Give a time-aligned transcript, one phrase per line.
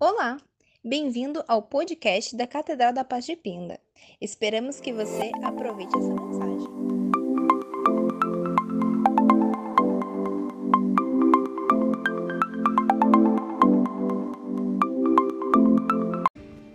[0.00, 0.38] Olá,
[0.84, 3.78] bem-vindo ao podcast da Catedral da Paz de Pinda.
[4.20, 6.68] Esperamos que você aproveite essa mensagem.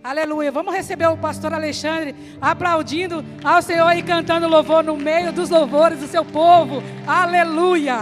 [0.01, 0.49] Aleluia.
[0.49, 5.99] Vamos receber o pastor Alexandre aplaudindo ao Senhor e cantando louvor no meio dos louvores
[5.99, 6.81] do seu povo.
[7.05, 7.97] Aleluia.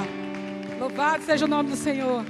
[0.79, 2.23] Louvado seja o nome do Senhor.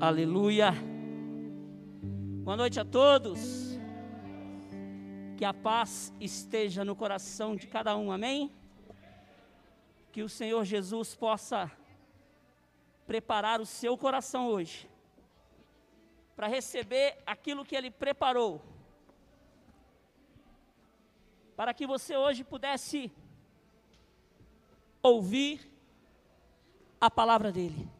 [0.00, 0.72] Aleluia.
[2.42, 3.78] Boa noite a todos.
[5.36, 8.50] Que a paz esteja no coração de cada um, amém?
[10.10, 11.70] Que o Senhor Jesus possa
[13.06, 14.88] preparar o seu coração hoje
[16.34, 18.62] para receber aquilo que Ele preparou,
[21.54, 23.12] para que você hoje pudesse
[25.02, 25.70] ouvir
[26.98, 27.99] a palavra dEle.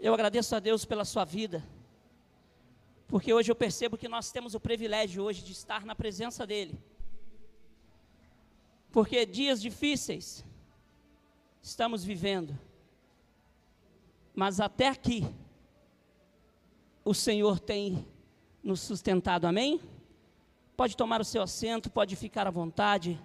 [0.00, 1.64] Eu agradeço a Deus pela sua vida,
[3.08, 6.78] porque hoje eu percebo que nós temos o privilégio hoje de estar na presença dEle.
[8.92, 10.44] Porque dias difíceis
[11.60, 12.56] estamos vivendo,
[14.32, 15.26] mas até aqui
[17.04, 18.06] o Senhor tem
[18.62, 19.80] nos sustentado, amém?
[20.76, 23.20] Pode tomar o seu assento, pode ficar à vontade,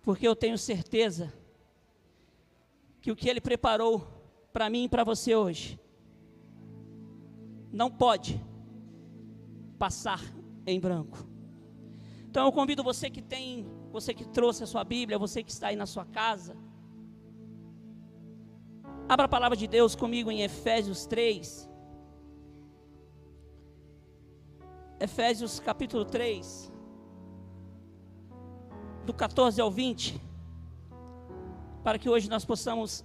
[0.00, 1.34] porque eu tenho certeza
[3.02, 4.15] que o que Ele preparou
[4.56, 5.78] para mim e para você hoje,
[7.70, 8.42] não pode
[9.78, 10.22] passar
[10.66, 11.18] em branco.
[12.30, 15.66] Então eu convido você que tem, você que trouxe a sua Bíblia, você que está
[15.66, 16.56] aí na sua casa,
[19.06, 21.68] abra a palavra de Deus comigo em Efésios 3.
[24.98, 26.72] Efésios capítulo 3,
[29.04, 30.18] do 14 ao 20,
[31.84, 33.04] para que hoje nós possamos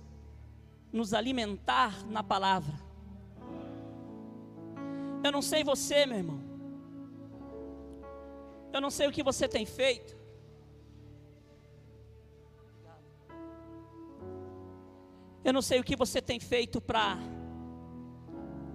[0.92, 2.74] nos alimentar na palavra.
[5.24, 6.40] Eu não sei você, meu irmão.
[8.74, 10.20] Eu não sei o que você tem feito.
[15.44, 17.18] Eu não sei o que você tem feito para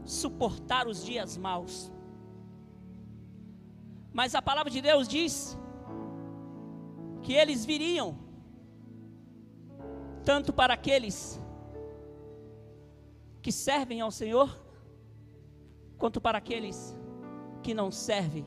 [0.05, 1.93] suportar os dias maus.
[4.13, 5.57] Mas a palavra de Deus diz
[7.23, 8.19] que eles viriam
[10.25, 11.41] tanto para aqueles
[13.47, 14.49] que servem ao Senhor,
[15.97, 16.79] quanto para aqueles
[17.63, 18.45] que não servem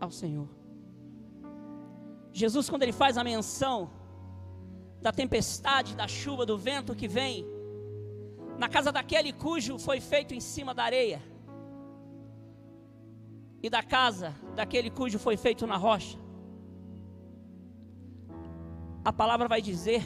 [0.00, 0.48] ao Senhor.
[2.32, 3.88] Jesus, quando ele faz a menção
[5.00, 7.46] da tempestade, da chuva, do vento que vem,
[8.58, 11.22] na casa daquele cujo foi feito em cima da areia,
[13.62, 16.18] e da casa daquele cujo foi feito na rocha,
[19.04, 20.02] a palavra vai dizer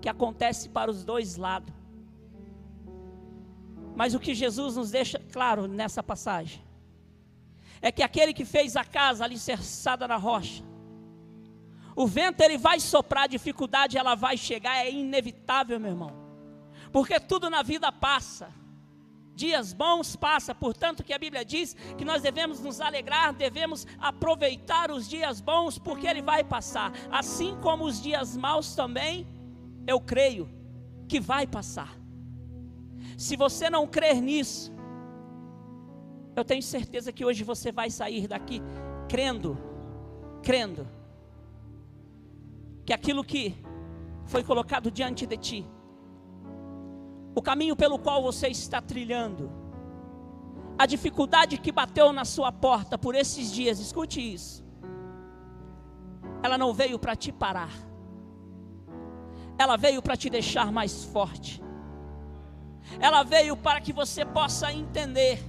[0.00, 1.75] que acontece para os dois lados.
[3.96, 6.62] Mas o que Jesus nos deixa claro nessa passagem
[7.80, 10.62] é que aquele que fez a casa alicerçada na rocha,
[11.94, 16.12] o vento ele vai soprar, a dificuldade ela vai chegar, é inevitável, meu irmão.
[16.92, 18.52] Porque tudo na vida passa.
[19.34, 24.90] Dias bons passa, portanto que a Bíblia diz que nós devemos nos alegrar, devemos aproveitar
[24.90, 26.92] os dias bons, porque ele vai passar.
[27.10, 29.26] Assim como os dias maus também,
[29.86, 30.50] eu creio
[31.08, 32.05] que vai passar.
[33.16, 34.72] Se você não crer nisso,
[36.34, 38.60] eu tenho certeza que hoje você vai sair daqui
[39.08, 39.56] crendo,
[40.42, 40.86] crendo,
[42.84, 43.56] que aquilo que
[44.26, 45.66] foi colocado diante de ti,
[47.34, 49.50] o caminho pelo qual você está trilhando,
[50.78, 54.62] a dificuldade que bateu na sua porta por esses dias, escute isso,
[56.42, 57.72] ela não veio para te parar,
[59.58, 61.64] ela veio para te deixar mais forte
[63.00, 65.42] ela veio para que você possa entender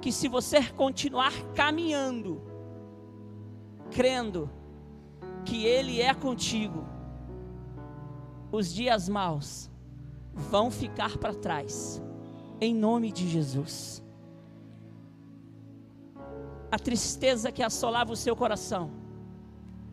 [0.00, 2.42] que se você continuar caminhando,
[3.90, 4.50] crendo
[5.44, 6.84] que Ele é contigo,
[8.52, 9.70] os dias maus
[10.32, 12.02] vão ficar para trás,
[12.60, 14.02] em nome de Jesus.
[16.70, 18.90] A tristeza que assolava o seu coração,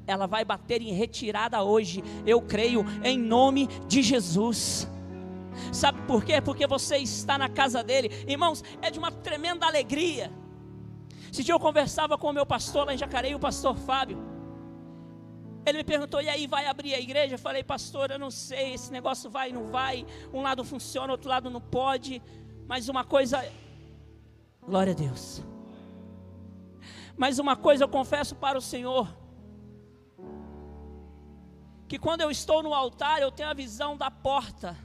[0.07, 4.87] ela vai bater em retirada hoje, eu creio, em nome de Jesus.
[5.71, 6.41] Sabe por quê?
[6.41, 10.31] Porque você está na casa dele, irmãos, é de uma tremenda alegria.
[11.31, 14.31] Esse dia eu conversava com o meu pastor lá em Jacareí, o pastor Fábio.
[15.65, 17.35] Ele me perguntou: e aí, vai abrir a igreja?
[17.35, 20.05] Eu falei, pastor, eu não sei, esse negócio vai, não vai.
[20.33, 22.21] Um lado funciona, outro lado não pode.
[22.67, 23.45] Mas uma coisa,
[24.61, 25.41] glória a Deus.
[27.15, 29.07] Mas uma coisa eu confesso para o Senhor:
[31.91, 34.77] que quando eu estou no altar, eu tenho a visão da porta.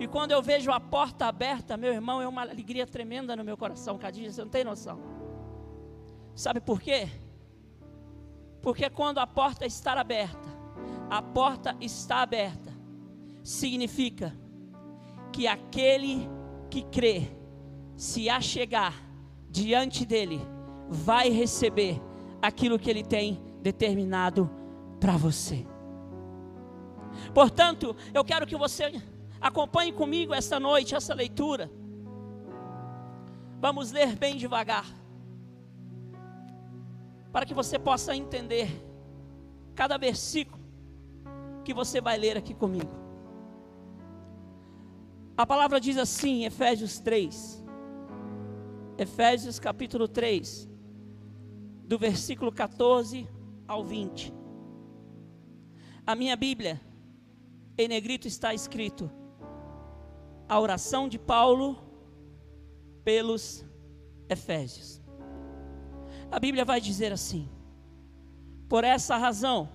[0.00, 3.54] E quando eu vejo a porta aberta, meu irmão, é uma alegria tremenda no meu
[3.54, 4.98] coração, Cadinho, você não tem noção.
[6.34, 7.06] Sabe por quê?
[8.62, 10.48] Porque quando a porta está aberta,
[11.10, 12.72] a porta está aberta,
[13.44, 14.34] significa
[15.30, 16.26] que aquele
[16.70, 17.28] que crê,
[17.94, 18.94] se achegar
[19.50, 20.40] diante dele,
[20.88, 22.00] vai receber
[22.40, 24.50] aquilo que ele tem determinado
[24.98, 25.66] para você.
[27.34, 28.92] Portanto, eu quero que você
[29.40, 31.70] acompanhe comigo esta noite, essa leitura.
[33.60, 34.86] Vamos ler bem devagar,
[37.32, 38.68] para que você possa entender
[39.74, 40.62] cada versículo
[41.64, 42.90] que você vai ler aqui comigo.
[45.36, 47.64] A palavra diz assim, Efésios 3.
[48.96, 50.68] Efésios capítulo 3,
[51.84, 53.28] do versículo 14
[53.68, 54.34] ao 20.
[56.04, 56.80] A minha Bíblia,
[57.78, 59.10] em negrito está escrito:
[60.48, 61.78] A oração de Paulo
[63.04, 63.64] pelos
[64.28, 65.00] Efésios.
[66.30, 67.48] A Bíblia vai dizer assim:
[68.68, 69.68] Por essa razão,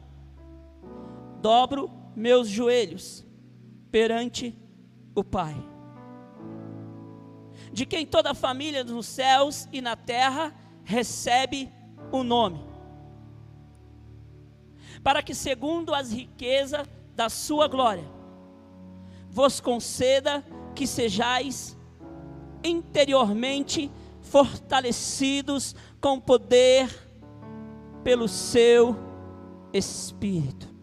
[1.41, 3.25] dobro meus joelhos
[3.89, 4.55] perante
[5.15, 5.55] o Pai,
[7.71, 10.53] de quem toda a família nos céus e na terra
[10.83, 11.71] recebe
[12.11, 12.59] o nome,
[15.01, 18.05] para que, segundo as riquezas da Sua glória,
[19.29, 20.43] vos conceda
[20.75, 21.77] que sejais
[22.63, 26.89] interiormente fortalecidos com poder
[28.03, 28.95] pelo seu
[29.71, 30.73] Espírito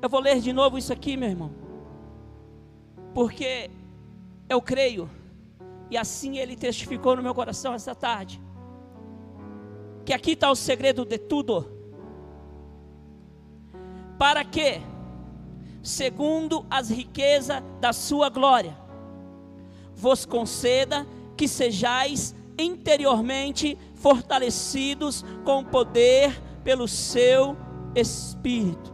[0.00, 1.50] eu vou ler de novo isso aqui, meu irmão.
[3.14, 3.70] Porque
[4.48, 5.10] eu creio,
[5.90, 8.40] e assim ele testificou no meu coração essa tarde,
[10.04, 11.77] que aqui está o segredo de tudo.
[14.18, 14.80] Para que,
[15.82, 18.76] segundo as riquezas da sua glória,
[19.94, 21.06] vos conceda
[21.36, 27.56] que sejais interiormente fortalecidos com poder pelo seu
[27.94, 28.92] Espírito.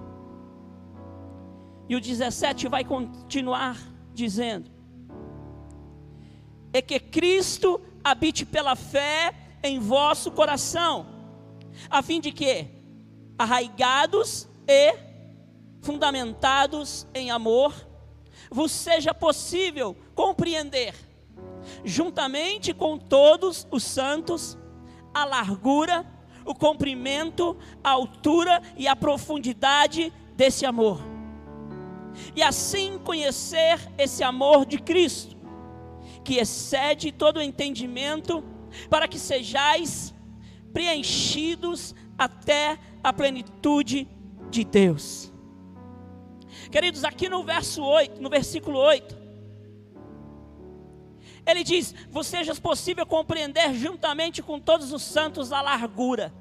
[1.89, 3.79] E o 17 vai continuar
[4.13, 4.71] dizendo:
[6.73, 11.07] É que Cristo habite pela fé em vosso coração,
[11.91, 12.67] a fim de que,
[13.39, 15.14] arraigados e
[15.85, 17.73] fundamentados em amor,
[18.51, 20.95] vos seja possível compreender,
[21.85, 24.59] juntamente com todos os santos,
[25.15, 26.05] a largura,
[26.45, 31.15] o comprimento, a altura e a profundidade desse amor
[32.35, 35.37] e assim conhecer esse amor de Cristo,
[36.23, 38.43] que excede todo o entendimento,
[38.89, 40.15] para que sejais
[40.73, 44.09] preenchidos até a plenitude
[44.51, 45.33] de Deus.
[46.75, 49.17] Queridos, aqui no verso 8, no versículo 8,
[51.47, 56.35] ele diz: "Vos seja possível compreender juntamente com todos os santos a largura,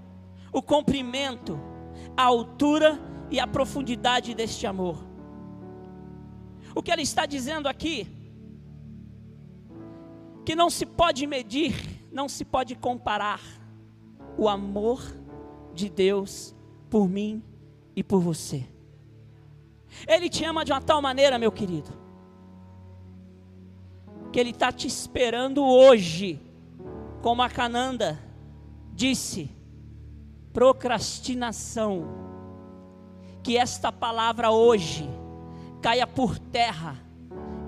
[0.52, 1.60] o comprimento,
[2.18, 3.00] a altura
[3.30, 5.06] e a profundidade deste amor."
[6.76, 8.08] O que ele está dizendo aqui?
[10.44, 11.76] Que não se pode medir,
[12.12, 13.40] não se pode comparar
[14.36, 15.00] o amor
[15.76, 16.56] de Deus
[16.90, 17.44] por mim
[17.96, 18.74] e por você.
[20.08, 21.92] Ele te ama de uma tal maneira, meu querido,
[24.32, 26.40] que Ele está te esperando hoje,
[27.22, 28.20] como a Cananda
[28.94, 29.50] disse,
[30.52, 32.06] procrastinação,
[33.42, 35.10] que esta palavra hoje
[35.82, 36.98] caia por terra,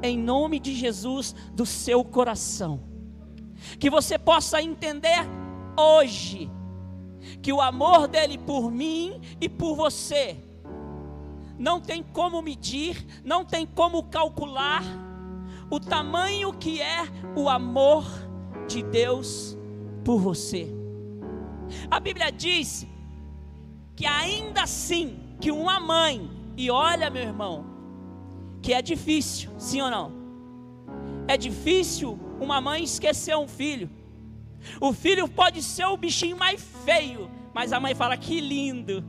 [0.02, 2.80] em nome de Jesus, do seu coração.
[3.80, 5.20] Que você possa entender
[5.78, 6.50] hoje,
[7.42, 10.38] que o amor dele por mim e por você,
[11.58, 14.84] não tem como medir, não tem como calcular
[15.70, 18.06] o tamanho que é o amor
[18.68, 19.58] de Deus
[20.04, 20.68] por você.
[21.90, 22.86] A Bíblia diz
[23.96, 27.66] que ainda assim que uma mãe, e olha meu irmão,
[28.62, 30.12] que é difícil, sim ou não?
[31.28, 33.90] É difícil uma mãe esquecer um filho.
[34.80, 39.04] O filho pode ser o bichinho mais feio, mas a mãe fala que lindo.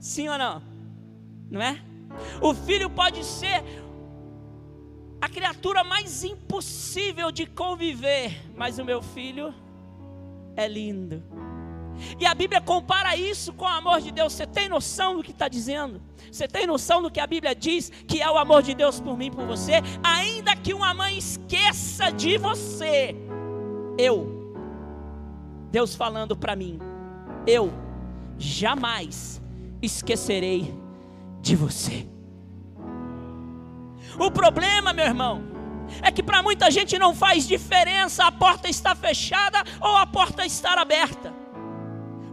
[0.00, 0.71] Sim ou não?
[1.52, 1.78] Não é?
[2.40, 3.62] O filho pode ser
[5.20, 9.54] a criatura mais impossível de conviver, mas o meu filho
[10.56, 11.22] é lindo.
[12.18, 14.32] E a Bíblia compara isso com o amor de Deus.
[14.32, 16.00] Você tem noção do que está dizendo?
[16.30, 19.14] Você tem noção do que a Bíblia diz que é o amor de Deus por
[19.14, 19.74] mim, por você?
[20.02, 23.14] Ainda que uma mãe esqueça de você,
[23.98, 24.56] eu
[25.70, 26.78] Deus falando para mim:
[27.46, 27.70] Eu
[28.38, 29.40] jamais
[29.82, 30.74] esquecerei
[31.42, 32.06] de você.
[34.18, 35.42] O problema, meu irmão,
[36.00, 40.46] é que para muita gente não faz diferença a porta estar fechada ou a porta
[40.46, 41.34] estar aberta.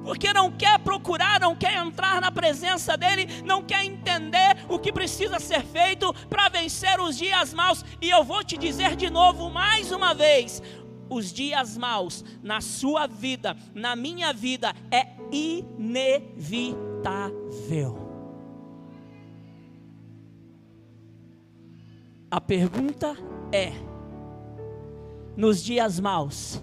[0.04, 4.94] Porque não quer procurar, não quer entrar na presença dele, não quer entender o que
[4.94, 7.84] precisa ser feito para vencer os dias maus.
[8.02, 10.62] E eu vou te dizer de novo, mais uma vez:
[11.10, 18.09] os dias maus na sua vida, na minha vida, é inevitável.
[22.32, 23.18] A pergunta
[23.52, 23.72] é:
[25.36, 26.62] nos dias maus,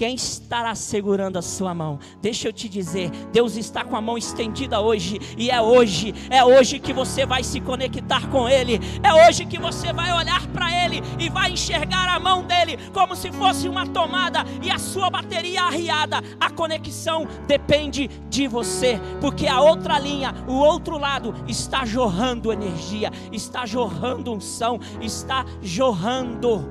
[0.00, 1.98] quem estará segurando a sua mão?
[2.22, 6.42] Deixa eu te dizer, Deus está com a mão estendida hoje, e é hoje, é
[6.42, 10.72] hoje que você vai se conectar com Ele, é hoje que você vai olhar para
[10.86, 15.10] Ele e vai enxergar a mão dele como se fosse uma tomada e a sua
[15.10, 16.22] bateria arriada.
[16.40, 23.12] A conexão depende de você, porque a outra linha, o outro lado, está jorrando energia,
[23.30, 26.66] está jorrando unção, está jorrando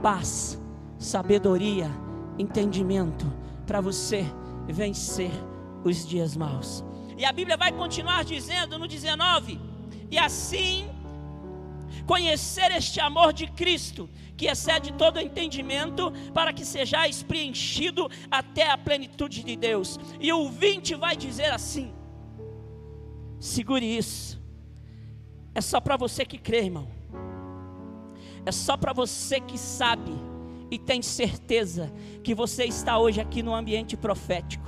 [0.00, 0.56] paz,
[1.00, 2.03] sabedoria
[2.38, 3.30] entendimento
[3.66, 4.24] para você
[4.66, 5.30] vencer
[5.84, 6.84] os dias maus.
[7.16, 9.60] E a Bíblia vai continuar dizendo no 19:
[10.10, 10.88] E assim
[12.06, 18.76] conhecer este amor de Cristo, que excede todo entendimento, para que sejais preenchido até a
[18.76, 19.98] plenitude de Deus.
[20.20, 21.94] E o 20 vai dizer assim:
[23.38, 24.42] segure isso,
[25.54, 26.88] é só para você que crê, irmão,
[28.44, 30.12] é só para você que sabe
[30.70, 31.92] e tem certeza
[32.22, 34.64] que você está hoje aqui no ambiente profético.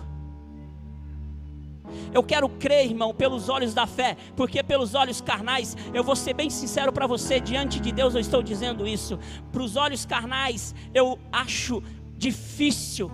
[2.13, 6.35] Eu quero crer, irmão, pelos olhos da fé, porque pelos olhos carnais, eu vou ser
[6.35, 9.19] bem sincero para você, diante de Deus eu estou dizendo isso.
[9.53, 11.83] Para os olhos carnais, eu acho
[12.17, 13.11] difícil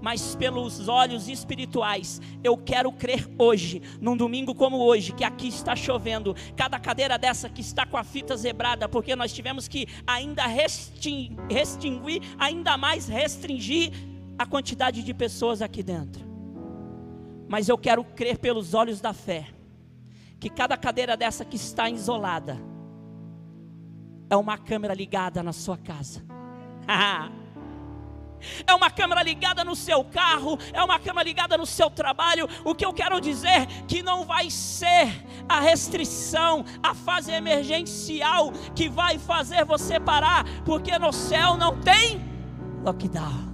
[0.00, 5.76] mas pelos olhos espirituais, eu quero crer hoje, num domingo como hoje, que aqui está
[5.76, 10.46] chovendo, cada cadeira dessa que está com a fita zebrada, porque nós tivemos que ainda
[10.46, 13.92] restringir, ainda mais restringir
[14.38, 16.24] a quantidade de pessoas aqui dentro.
[17.48, 19.48] Mas eu quero crer pelos olhos da fé,
[20.38, 22.58] que cada cadeira dessa que está isolada,
[24.30, 26.24] é uma câmera ligada na sua casa.
[28.66, 32.48] é uma câmera ligada no seu carro, é uma câmera ligada no seu trabalho.
[32.64, 38.88] O que eu quero dizer que não vai ser a restrição, a fase emergencial que
[38.88, 42.20] vai fazer você parar, porque no céu não tem
[42.84, 43.50] lockdown.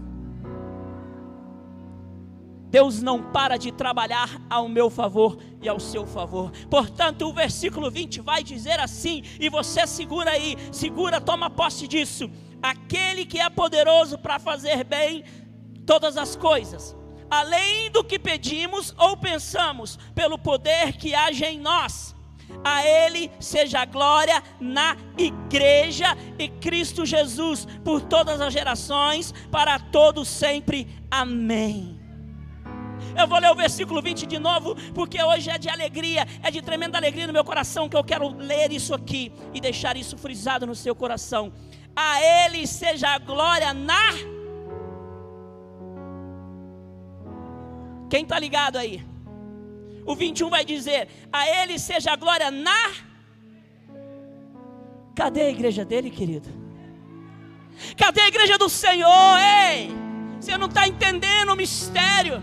[2.68, 6.50] Deus não para de trabalhar ao meu favor e ao seu favor.
[6.68, 12.30] Portanto, o versículo 20 vai dizer assim, e você segura aí, segura, toma posse disso
[12.70, 15.25] aquele que é poderoso para fazer bem
[15.87, 16.96] todas as coisas,
[17.30, 22.14] além do que pedimos ou pensamos, pelo poder que age em nós.
[22.64, 29.78] A Ele seja a glória na igreja e Cristo Jesus por todas as gerações, para
[29.78, 30.87] todos sempre.
[31.11, 31.96] Amém.
[33.18, 36.61] Eu vou ler o versículo 20 de novo, porque hoje é de alegria, é de
[36.61, 40.66] tremenda alegria no meu coração que eu quero ler isso aqui e deixar isso frisado
[40.66, 41.52] no seu coração
[41.96, 44.12] a Ele seja a glória na.
[48.10, 49.02] Quem está ligado aí?
[50.04, 52.92] O 21 vai dizer: A Ele seja a glória na.
[55.14, 56.48] Cadê a igreja dele, querido?
[57.96, 59.38] Cadê a igreja do Senhor?
[59.38, 59.90] Ei,
[60.38, 62.42] você não está entendendo o mistério.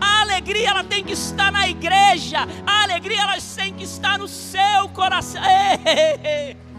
[0.00, 2.38] A alegria ela tem que estar na igreja.
[2.66, 5.42] A alegria ela tem que estar no seu coração.
[5.42, 6.69] Ei, ei, ei.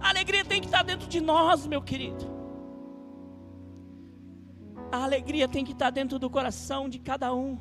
[0.00, 2.40] A alegria tem que estar dentro de nós, meu querido.
[4.90, 7.58] A alegria tem que estar dentro do coração de cada um.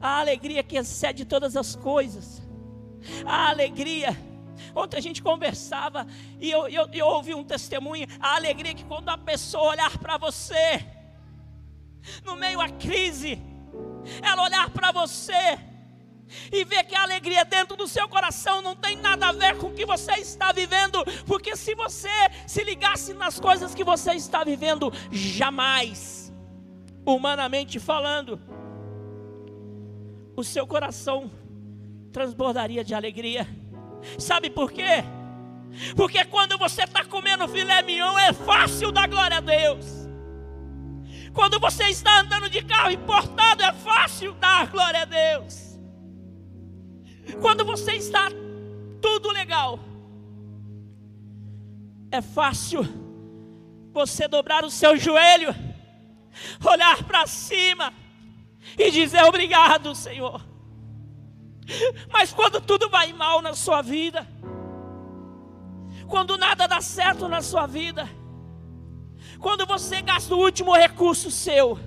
[0.00, 2.42] A alegria que excede todas as coisas.
[3.24, 4.16] A alegria.
[4.74, 6.06] Ontem a gente conversava
[6.40, 8.06] e eu, eu, eu ouvi um testemunho.
[8.18, 10.84] A alegria que quando a pessoa olhar para você,
[12.24, 13.38] no meio à crise,
[14.22, 15.58] ela olhar para você
[16.52, 19.68] e ver que a alegria dentro do seu coração não tem nada a ver com
[19.68, 22.08] o que você está vivendo, porque se você
[22.46, 26.32] se ligasse nas coisas que você está vivendo, jamais,
[27.04, 28.40] humanamente falando,
[30.36, 31.30] o seu coração
[32.12, 33.46] transbordaria de alegria.
[34.18, 35.04] Sabe por quê?
[35.96, 40.08] Porque quando você está comendo filé mignon, é fácil dar glória a Deus.
[41.32, 45.67] Quando você está andando de carro importado, é fácil dar glória a Deus.
[47.40, 48.28] Quando você está
[49.00, 49.78] tudo legal,
[52.10, 52.80] É fácil
[53.92, 55.54] você dobrar o seu joelho,
[56.64, 57.92] olhar para cima
[58.78, 60.42] e dizer obrigado, Senhor.
[62.10, 64.26] Mas quando tudo vai mal na sua vida,
[66.06, 68.08] quando nada dá certo na sua vida,
[69.38, 71.78] quando você gasta o último recurso seu,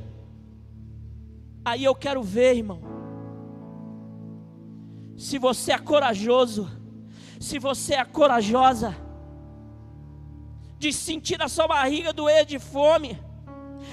[1.66, 2.84] aí eu quero ver, irmão,
[5.22, 6.68] se você é corajoso,
[7.40, 8.98] se você é corajosa,
[10.80, 13.22] de sentir na sua barriga doer de fome,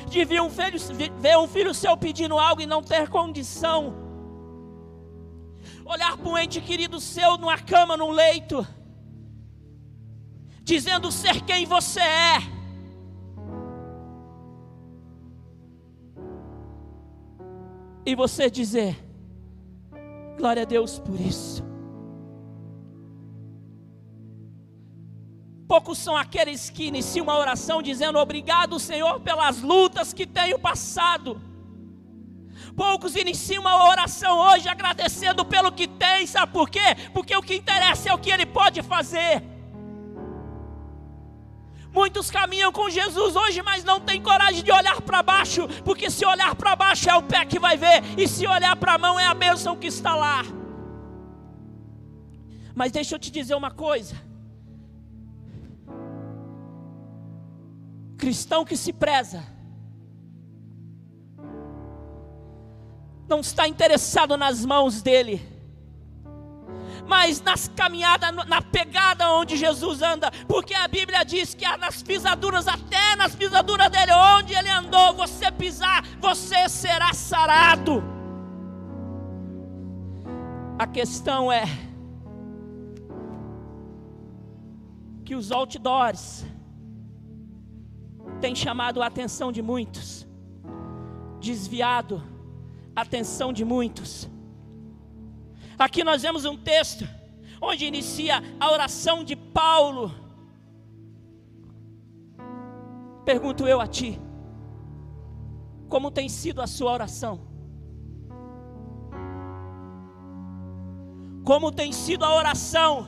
[0.09, 0.79] de ver um filho,
[1.21, 3.95] ver um filho seu pedindo algo e não ter condição,
[5.85, 8.67] olhar para um ente querido seu numa cama, num leito,
[10.63, 12.39] dizendo ser quem você é.
[18.07, 19.08] E você dizer,
[20.39, 21.67] glória a Deus por isso.
[25.67, 31.39] Poucos são aqueles que iniciam uma oração dizendo obrigado, Senhor, pelas lutas que tenho passado.
[32.75, 36.95] Poucos iniciam uma oração hoje agradecendo pelo que tem, sabe por quê?
[37.13, 39.43] Porque o que interessa é o que ele pode fazer.
[41.99, 46.25] Muitos caminham com Jesus hoje, mas não têm coragem de olhar para baixo, porque se
[46.25, 49.19] olhar para baixo é o pé que vai ver, e se olhar para a mão
[49.19, 50.45] é a bênção que está lá.
[52.73, 54.15] Mas deixa eu te dizer uma coisa:
[58.17, 59.43] cristão que se preza,
[63.29, 65.45] não está interessado nas mãos dele,
[67.09, 72.69] mas nas caminhadas, na pegada onde Jesus anda, porque a Bíblia diz que nas pisaduras,
[72.69, 78.05] até nas pisaduras dele, onde ele andou, você pisar, você será sarado.
[80.79, 81.65] A questão é
[85.25, 86.45] que os outdoors,
[88.41, 90.27] tem chamado a atenção de muitos,
[91.41, 92.23] desviado
[92.95, 94.29] a atenção de muitos.
[95.79, 97.07] Aqui nós vemos um texto
[97.61, 100.13] onde inicia a oração de Paulo.
[103.25, 104.19] Pergunto eu a ti,
[105.89, 107.47] como tem sido a sua oração?
[111.45, 113.07] Como tem sido a oração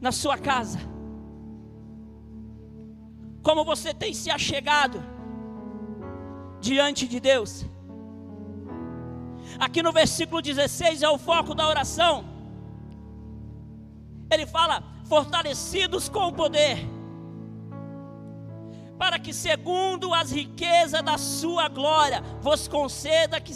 [0.00, 0.90] na sua casa?
[3.42, 5.02] como você tem se achegado
[6.60, 7.64] diante de Deus.
[9.60, 12.24] Aqui no versículo 16 é o foco da oração.
[14.32, 16.78] Ele fala: fortalecidos com o poder,
[18.98, 23.52] para que, segundo as riquezas da sua glória, vos conceda que,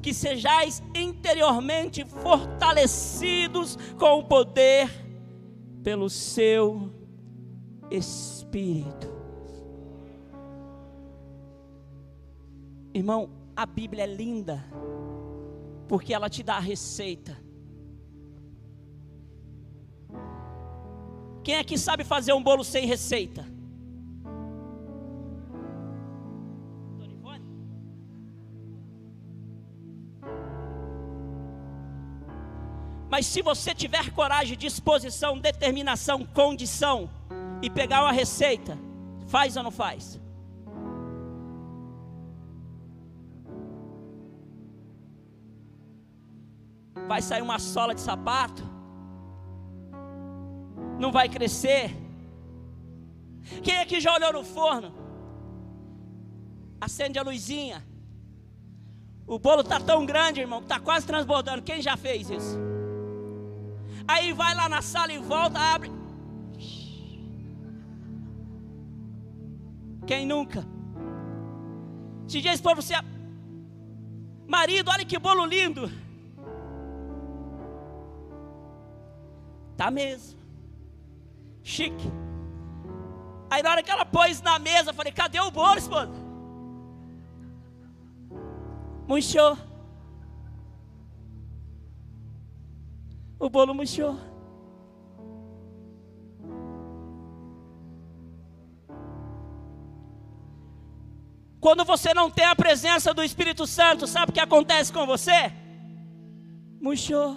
[0.00, 4.88] que sejais interiormente fortalecidos com o poder
[5.82, 6.90] pelo seu
[7.90, 9.12] Espírito.
[12.94, 14.64] Irmão, a Bíblia é linda,
[15.88, 17.36] porque ela te dá a receita.
[21.42, 23.44] Quem aqui sabe fazer um bolo sem receita?
[33.12, 37.10] Mas se você tiver coragem, disposição, determinação, condição
[37.60, 38.78] e pegar uma receita,
[39.26, 40.21] faz ou não faz?
[47.06, 48.62] Vai sair uma sola de sapato,
[50.98, 51.96] não vai crescer.
[53.62, 54.92] Quem aqui já olhou no forno?
[56.80, 57.84] Acende a luzinha.
[59.26, 61.62] O bolo está tão grande, irmão, que está quase transbordando.
[61.62, 62.58] Quem já fez isso?
[64.06, 65.90] Aí vai lá na sala e volta, abre.
[70.06, 70.66] Quem nunca?
[72.26, 72.94] Se diz para você,
[74.46, 75.90] marido, olha que bolo lindo.
[79.76, 80.38] Tá mesmo.
[81.62, 82.10] Chique.
[83.50, 86.12] Aí na hora que ela pôs na mesa, eu falei, cadê o bolo, esposa?
[89.06, 89.58] Murchou.
[93.38, 94.16] O bolo murchou.
[101.60, 105.52] Quando você não tem a presença do Espírito Santo, sabe o que acontece com você?
[106.80, 107.36] Murchou.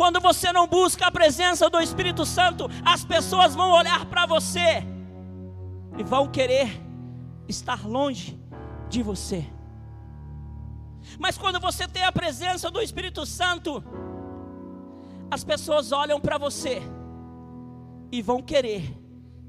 [0.00, 4.82] Quando você não busca a presença do Espírito Santo, as pessoas vão olhar para você
[5.98, 6.70] e vão querer
[7.46, 8.40] estar longe
[8.88, 9.44] de você.
[11.18, 13.84] Mas quando você tem a presença do Espírito Santo,
[15.30, 16.80] as pessoas olham para você
[18.10, 18.98] e vão querer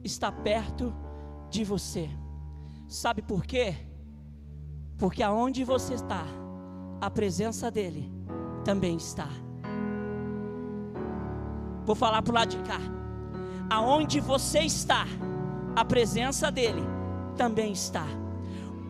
[0.04, 0.94] estar perto
[1.50, 2.10] de você.
[2.90, 3.74] Sabe por quê?
[4.98, 6.26] Porque aonde você está,
[7.00, 8.12] a presença dele
[8.66, 9.30] também está.
[11.86, 12.80] Vou falar para o lado de cá.
[13.70, 15.06] Aonde você está,
[15.76, 16.84] a presença dele
[17.38, 18.06] também está.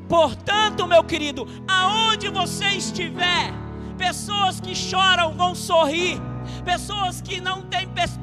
[0.10, 3.54] Portanto, meu querido, aonde você estiver,
[3.98, 6.20] pessoas que choram vão sorrir
[6.64, 8.20] pessoas que não têm pers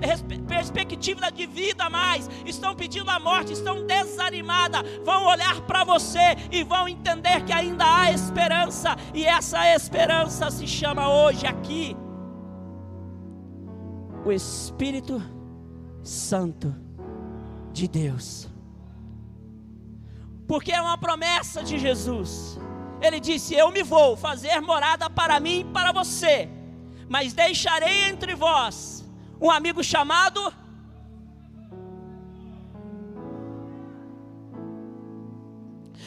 [0.47, 6.63] perspectiva de vida mais, estão pedindo a morte, estão desanimadas, vão olhar para você e
[6.63, 11.97] vão entender que ainda há esperança, e essa esperança se chama hoje aqui
[14.25, 15.23] o Espírito
[16.03, 16.75] Santo
[17.73, 18.49] de Deus.
[20.47, 22.59] Porque é uma promessa de Jesus.
[23.01, 26.49] Ele disse: Eu me vou fazer morada para mim e para você
[27.09, 29.05] mas deixarei entre vós
[29.41, 30.53] um amigo chamado.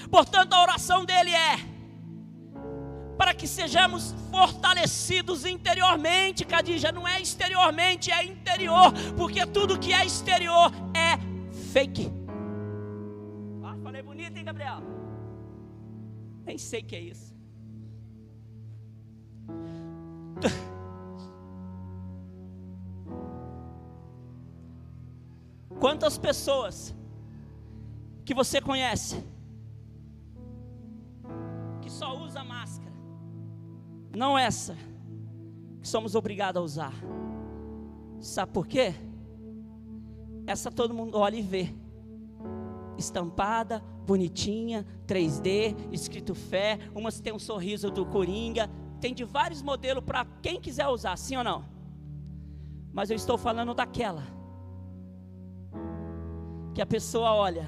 [0.10, 1.71] Portanto, a oração dele é
[3.22, 10.04] para que sejamos fortalecidos interiormente, Cadija, não é exteriormente, é interior, porque tudo que é
[10.04, 11.20] exterior é
[11.72, 12.12] fake.
[13.64, 14.82] Ah, falei bonito, hein, Gabriel?
[16.44, 17.32] Nem sei o que é isso.
[25.80, 26.96] Quantas pessoas
[28.26, 29.24] que você conhece
[34.15, 34.76] Não essa
[35.80, 36.93] que somos obrigados a usar.
[38.19, 38.93] Sabe por quê?
[40.45, 41.74] Essa todo mundo olha e vê.
[42.97, 46.78] Estampada, bonitinha, 3D, escrito fé.
[46.93, 48.69] Umas tem um sorriso do Coringa.
[49.00, 51.65] Tem de vários modelos para quem quiser usar, sim ou não?
[52.93, 54.24] Mas eu estou falando daquela
[56.74, 57.67] que a pessoa olha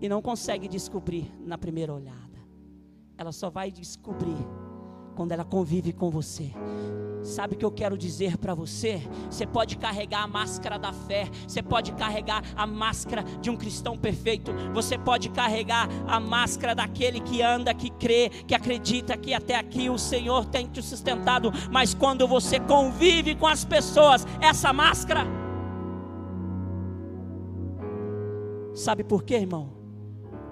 [0.00, 2.38] e não consegue descobrir na primeira olhada.
[3.16, 4.36] Ela só vai descobrir
[5.14, 6.50] quando ela convive com você.
[7.22, 9.00] Sabe o que eu quero dizer para você?
[9.30, 13.96] Você pode carregar a máscara da fé, você pode carregar a máscara de um cristão
[13.96, 19.54] perfeito, você pode carregar a máscara daquele que anda, que crê, que acredita que até
[19.54, 25.42] aqui o Senhor tem te sustentado, mas quando você convive com as pessoas, essa máscara
[28.74, 29.70] Sabe por quê, irmão?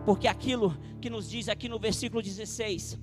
[0.05, 2.99] Porque aquilo que nos diz aqui no versículo 16,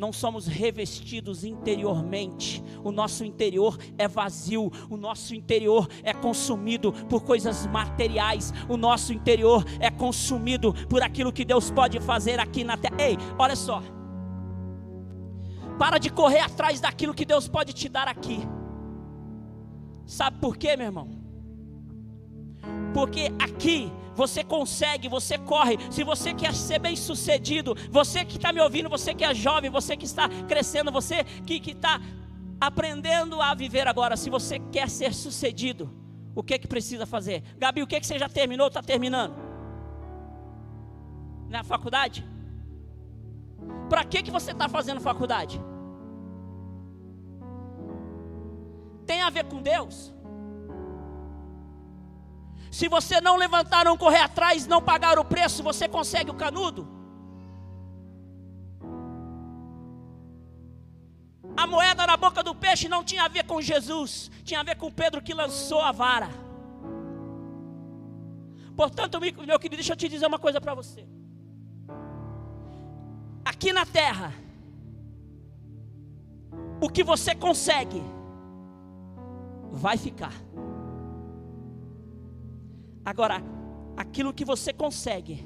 [0.00, 7.22] não somos revestidos interiormente, o nosso interior é vazio, o nosso interior é consumido por
[7.22, 12.78] coisas materiais, o nosso interior é consumido por aquilo que Deus pode fazer aqui na
[12.78, 12.96] terra.
[12.98, 13.82] Ei, olha só,
[15.78, 18.40] para de correr atrás daquilo que Deus pode te dar aqui.
[20.06, 21.10] Sabe por quê, meu irmão?
[22.94, 25.78] Porque aqui você consegue, você corre.
[25.90, 29.70] Se você quer ser bem sucedido, você que está me ouvindo, você que é jovem,
[29.70, 32.00] você que está crescendo, você que está
[32.60, 35.90] aprendendo a viver agora, se você quer ser sucedido,
[36.34, 37.42] o que que precisa fazer?
[37.58, 39.34] Gabi, o que que você já terminou, está terminando?
[41.48, 42.24] Na faculdade?
[43.88, 45.60] Para que que você está fazendo faculdade?
[49.06, 50.14] Tem a ver com Deus?
[52.70, 56.86] Se você não levantar, não correr atrás, não pagar o preço, você consegue o canudo?
[61.56, 64.76] A moeda na boca do peixe não tinha a ver com Jesus, tinha a ver
[64.76, 66.30] com Pedro que lançou a vara.
[68.76, 71.06] Portanto, meu querido, deixa eu te dizer uma coisa para você.
[73.44, 74.32] Aqui na terra,
[76.80, 78.02] o que você consegue
[79.70, 80.32] vai ficar.
[83.10, 83.42] Agora,
[83.96, 85.44] aquilo que você consegue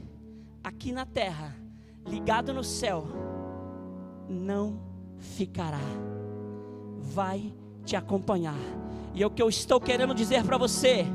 [0.62, 1.56] aqui na terra,
[2.06, 3.06] ligado no céu,
[4.28, 4.78] não
[5.16, 5.80] ficará,
[6.98, 8.58] vai te acompanhar.
[9.14, 11.06] E é o que eu estou querendo dizer para você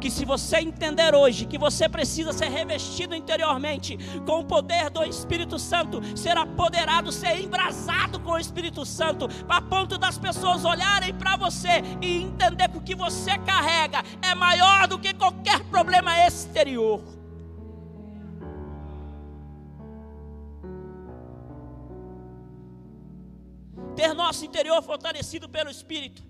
[0.00, 5.02] que se você entender hoje que você precisa ser revestido interiormente com o poder do
[5.04, 11.14] Espírito Santo, ser apoderado, ser embrasado com o Espírito Santo, a ponto das pessoas olharem
[11.14, 16.26] para você e entender que o que você carrega é maior do que qualquer problema
[16.26, 17.00] exterior.
[23.94, 26.22] Ter nosso interior fortalecido pelo Espírito.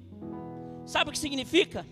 [0.84, 1.84] Sabe o que significa?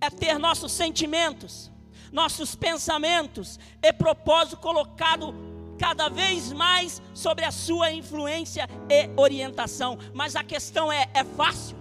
[0.00, 1.70] é ter nossos sentimentos,
[2.12, 5.34] nossos pensamentos e propósito colocado
[5.78, 9.98] cada vez mais sobre a sua influência e orientação.
[10.12, 11.76] Mas a questão é: é fácil?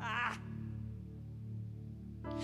[0.00, 0.36] Ah.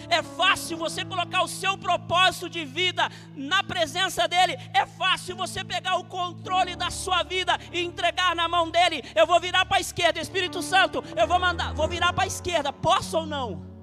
[0.09, 4.57] É fácil você colocar o seu propósito de vida na presença dele.
[4.72, 9.02] É fácil você pegar o controle da sua vida e entregar na mão dele.
[9.14, 11.02] Eu vou virar para a esquerda, Espírito Santo.
[11.16, 12.72] Eu vou mandar, vou virar para a esquerda.
[12.72, 13.73] Posso ou não?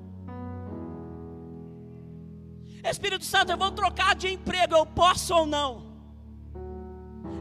[2.84, 5.92] Espírito Santo, eu vou trocar de emprego, eu posso ou não?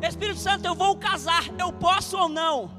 [0.02, 2.70] Espírito Santo, eu vou casar, eu posso ou não?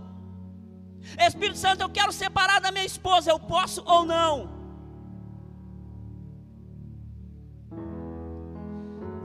[1.17, 4.61] Espírito Santo, eu quero separar da minha esposa, eu posso ou não?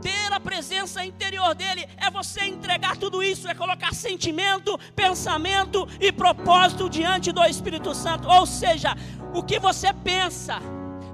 [0.01, 6.13] Ter a presença interior dele é você entregar tudo isso, é colocar sentimento, pensamento e
[6.13, 8.29] propósito diante do Espírito Santo.
[8.29, 8.95] Ou seja,
[9.35, 10.61] o que você pensa,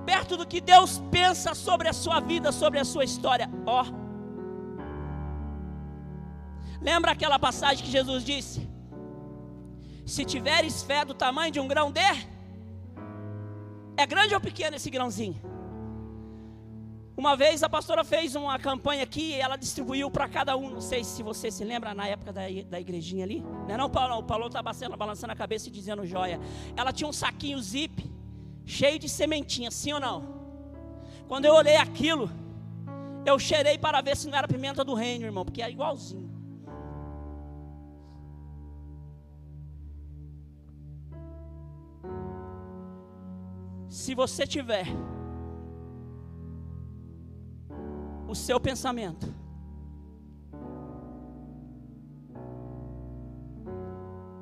[0.05, 3.49] perto do que Deus pensa sobre a sua vida, sobre a sua história.
[3.67, 3.83] Ó.
[3.83, 4.03] Oh.
[6.81, 8.69] Lembra aquela passagem que Jesus disse?
[10.05, 12.01] Se tiveres fé do tamanho de um grão de
[13.97, 15.41] é grande ou pequeno esse grãozinho?
[17.17, 20.71] Uma vez a pastora fez uma campanha aqui e ela distribuiu para cada um.
[20.71, 23.41] Não sei se você se lembra na época da, da igrejinha ali.
[23.41, 24.19] Não é não, Paulo?
[24.19, 26.41] O Paulo estava balançando a cabeça e dizendo joia.
[26.75, 28.11] Ela tinha um saquinho zip
[28.65, 30.43] cheio de sementinha, sim ou não?
[31.29, 32.31] Quando eu olhei aquilo,
[33.25, 36.31] eu cheirei para ver se não era pimenta do reino, irmão, porque é igualzinho.
[43.89, 44.87] Se você tiver
[48.27, 49.27] o seu pensamento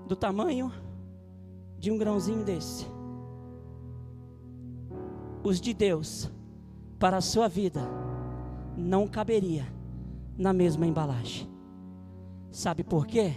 [0.06, 0.72] do tamanho
[1.78, 2.86] de um grãozinho desse,
[5.42, 6.30] os de Deus
[6.98, 7.82] para a sua vida
[8.76, 9.66] não caberia
[10.36, 11.48] na mesma embalagem.
[12.50, 13.34] Sabe por quê?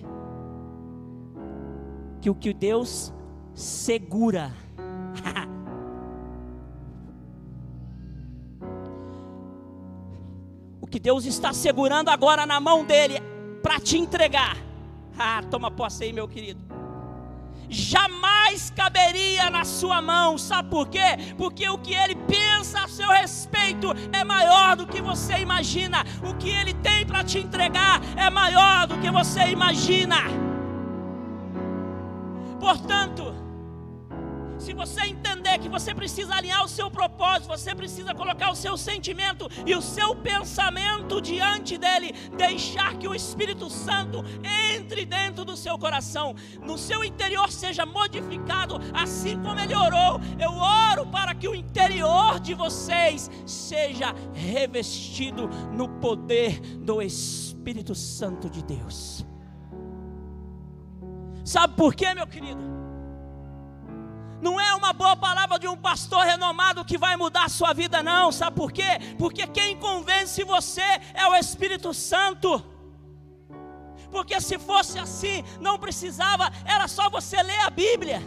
[2.22, 3.14] Que o que Deus
[3.54, 4.52] segura
[10.82, 13.16] o que Deus está segurando agora na mão dele
[13.62, 14.58] para te entregar.
[15.18, 16.73] Ah, toma posse aí, meu querido
[17.70, 20.38] jamais caberia na sua mão.
[20.38, 21.18] Sabe por quê?
[21.38, 26.06] Porque o que ele pensa a seu respeito é maior do que você imagina.
[26.24, 30.18] O que ele tem para te entregar é maior do que você imagina.
[32.60, 33.33] Portanto,
[34.64, 38.78] se você entender que você precisa alinhar o seu propósito, você precisa colocar o seu
[38.78, 44.24] sentimento e o seu pensamento diante dele, deixar que o Espírito Santo
[44.72, 50.22] entre dentro do seu coração, no seu interior seja modificado, assim como ele orou.
[50.40, 58.50] Eu oro para que o interior de vocês seja revestido no poder do Espírito Santo
[58.50, 59.26] de Deus.
[61.44, 62.93] Sabe por quê, meu querido?
[64.44, 68.04] Não é uma boa palavra de um pastor renomado que vai mudar a sua vida,
[68.04, 68.30] não.
[68.30, 69.00] Sabe por quê?
[69.18, 70.82] Porque quem convence você
[71.14, 72.62] é o Espírito Santo.
[74.12, 78.22] Porque se fosse assim, não precisava, era só você ler a Bíblia.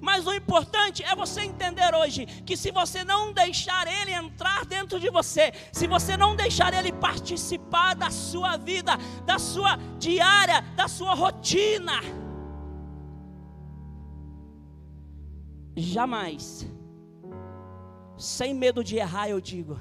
[0.00, 5.00] Mas o importante é você entender hoje que se você não deixar ele entrar dentro
[5.00, 10.86] de você, se você não deixar ele participar da sua vida, da sua diária, da
[10.86, 12.00] sua rotina,
[15.76, 16.66] jamais,
[18.16, 19.78] sem medo de errar, eu digo,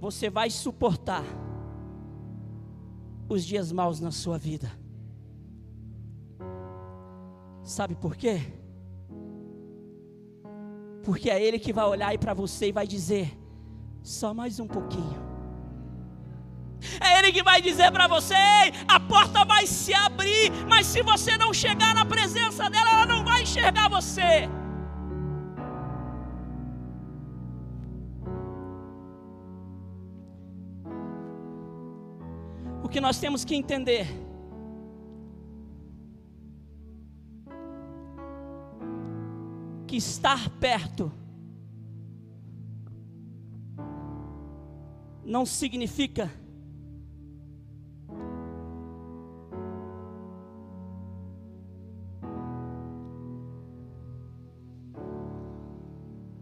[0.00, 1.24] você vai suportar
[3.28, 4.70] os dias maus na sua vida.
[7.62, 8.40] Sabe por quê?
[11.04, 13.38] Porque é Ele que vai olhar para você e vai dizer:
[14.02, 15.27] só mais um pouquinho.
[17.00, 18.34] É Ele que vai dizer para você:
[18.86, 23.24] a porta vai se abrir, mas se você não chegar na presença dela, ela não
[23.24, 24.48] vai enxergar você.
[32.82, 34.06] O que nós temos que entender
[39.86, 41.10] que estar perto
[45.24, 46.30] não significa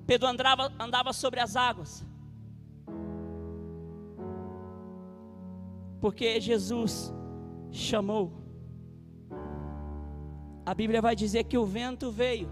[0.06, 2.06] Pedro andava, andava sobre as águas.
[6.00, 7.12] Porque Jesus
[7.70, 8.32] chamou.
[10.64, 12.48] A Bíblia vai dizer que o vento veio.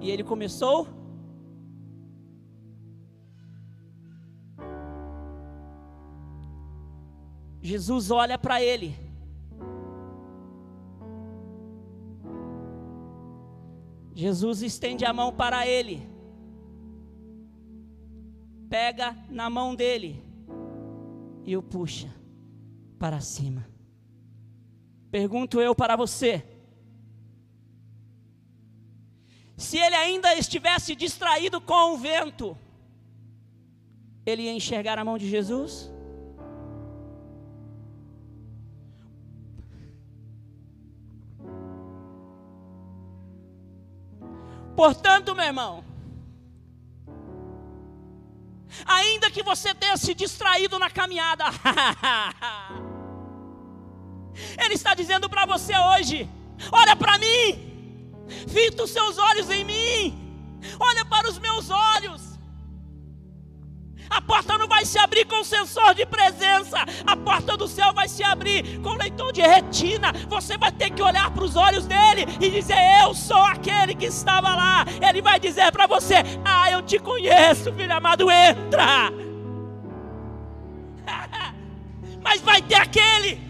[0.00, 0.88] E ele começou.
[7.62, 9.09] Jesus olha para ele.
[14.14, 16.08] Jesus estende a mão para ele,
[18.68, 20.22] pega na mão dele
[21.44, 22.12] e o puxa
[22.98, 23.66] para cima.
[25.10, 26.44] Pergunto eu para você:
[29.56, 32.56] se ele ainda estivesse distraído com o vento,
[34.24, 35.90] ele ia enxergar a mão de Jesus?
[44.80, 45.84] Portanto, meu irmão,
[48.86, 51.44] ainda que você tenha se distraído na caminhada,
[54.58, 56.26] Ele está dizendo para você hoje:
[56.72, 62.29] olha para mim, fita os seus olhos em mim, olha para os meus olhos.
[64.10, 66.84] A porta não vai se abrir com sensor de presença.
[67.06, 70.12] A porta do céu vai se abrir com leitor de retina.
[70.28, 74.06] Você vai ter que olhar para os olhos dele e dizer: Eu sou aquele que
[74.06, 74.84] estava lá.
[75.00, 79.12] Ele vai dizer para você: Ah, eu te conheço, filho amado, entra.
[82.20, 83.48] Mas vai ter aquele.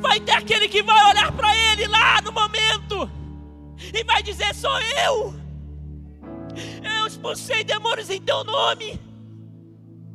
[0.00, 3.21] Vai ter aquele que vai olhar para ele lá no momento
[3.92, 5.34] e vai dizer: Sou eu.
[6.82, 9.00] Eu expulsei demônios em teu nome.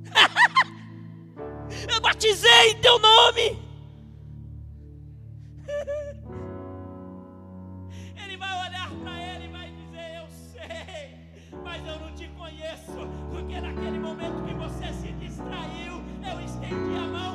[1.93, 3.59] eu batizei em teu nome.
[8.23, 11.17] Ele vai olhar para ele e vai dizer: Eu sei,
[11.63, 17.07] mas eu não te conheço, porque naquele momento que você se distraiu, eu estendi a
[17.07, 17.26] mão,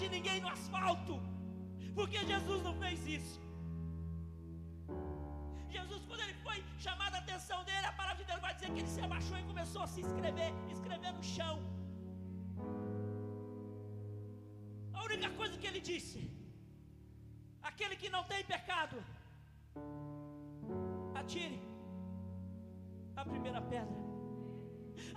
[0.00, 1.14] de ninguém no asfalto,
[1.98, 3.40] porque Jesus não fez isso.
[5.76, 8.80] Jesus, quando ele foi chamar a atenção dele, a palavra de Deus vai dizer que
[8.82, 11.56] ele se abaixou e começou a se escrever, escrever no chão.
[14.98, 16.20] A única coisa que ele disse:
[17.70, 18.96] aquele que não tem pecado,
[21.20, 21.60] atire
[23.16, 24.00] a primeira pedra.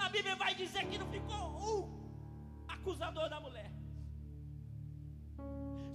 [0.06, 1.78] A Bíblia vai dizer que não ficou um
[2.76, 3.77] acusador da mulher.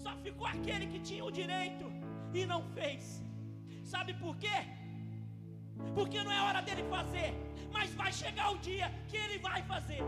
[0.03, 1.87] Só ficou aquele que tinha o direito
[2.35, 3.23] e não fez.
[3.85, 4.59] Sabe por quê?
[5.95, 7.31] Porque não é hora dele fazer,
[7.73, 10.03] mas vai chegar o dia que ele vai fazer.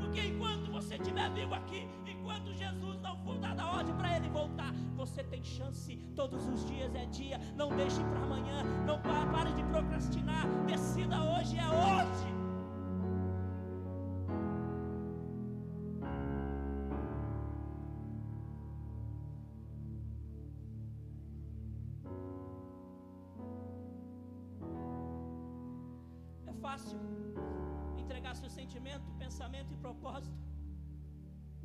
[0.00, 4.72] Porque enquanto você estiver vivo aqui, enquanto Jesus não for dada ordem para ele voltar,
[4.94, 5.96] você tem chance.
[6.14, 7.38] Todos os dias é dia.
[7.56, 8.62] Não deixe para amanhã.
[8.86, 10.46] Não pare de procrastinar.
[10.66, 12.41] Decida hoje, é hoje.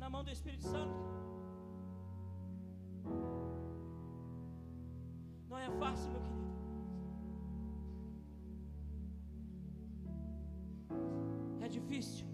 [0.08, 0.98] Na mão do Espírito Santo.
[5.50, 6.48] Não é fácil, meu querido.
[11.66, 12.26] É difícil.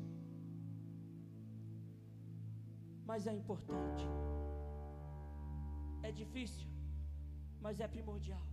[3.10, 4.06] Mas é importante.
[6.08, 6.68] É difícil,
[7.64, 8.46] mas é primordial.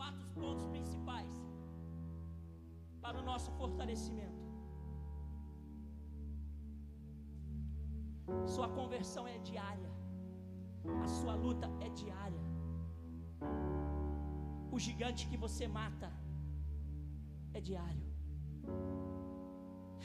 [0.00, 1.32] Quatro pontos principais
[3.04, 4.35] para o nosso fortalecimento.
[8.46, 9.90] Sua conversão é diária.
[11.04, 12.44] A sua luta é diária.
[14.70, 16.12] O gigante que você mata
[17.54, 18.06] é diário.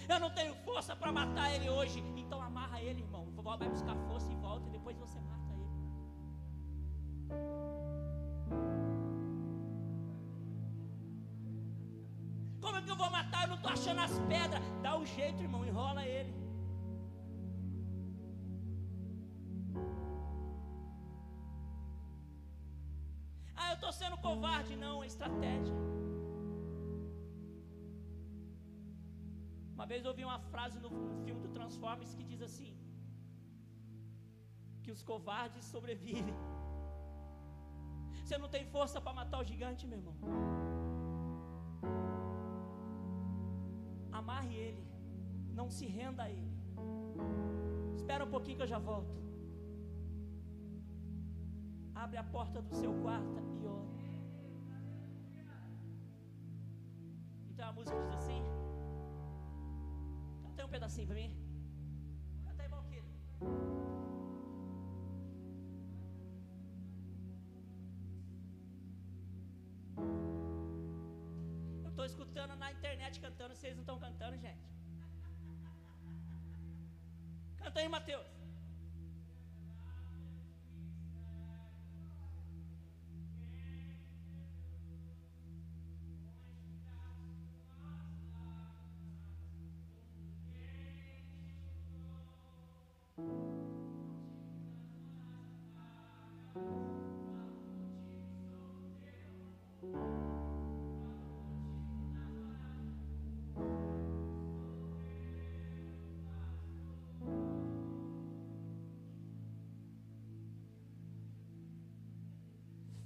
[0.07, 3.27] Eu não tenho força para matar ele hoje, então amarra ele, irmão.
[3.35, 4.67] Vai buscar força e volta.
[4.67, 5.69] e depois você mata ele.
[12.61, 13.43] Como é que eu vou matar?
[13.43, 14.63] Eu não estou achando as pedras.
[14.81, 16.40] Dá um jeito, irmão, enrola ele.
[29.91, 30.89] Vez eu ouvi uma frase no
[31.23, 32.71] filme do Transformers que diz assim:
[34.83, 36.37] que os covardes sobrevivem.
[38.23, 40.15] Você não tem força para matar o gigante, meu irmão.
[44.19, 44.83] Amarre ele,
[45.59, 46.53] não se renda a ele.
[47.99, 49.17] Espera um pouquinho que eu já volto.
[52.03, 53.91] Abre a porta do seu quarto e ora.
[57.51, 58.50] Então a música diz assim.
[60.71, 61.31] Pedacinho para mim.
[62.45, 63.03] Canta aí, Valquíria.
[71.83, 74.65] Eu estou escutando na internet cantando, vocês não estão cantando, gente.
[77.57, 78.40] Canta aí, Mateus.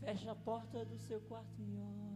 [0.06, 2.16] Feche a porta do seu quarto e ora.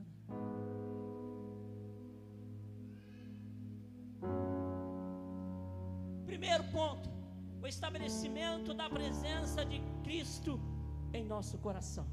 [6.27, 7.09] Primeiro ponto,
[7.63, 10.59] o estabelecimento da presença de Cristo
[11.11, 12.05] em nosso coração.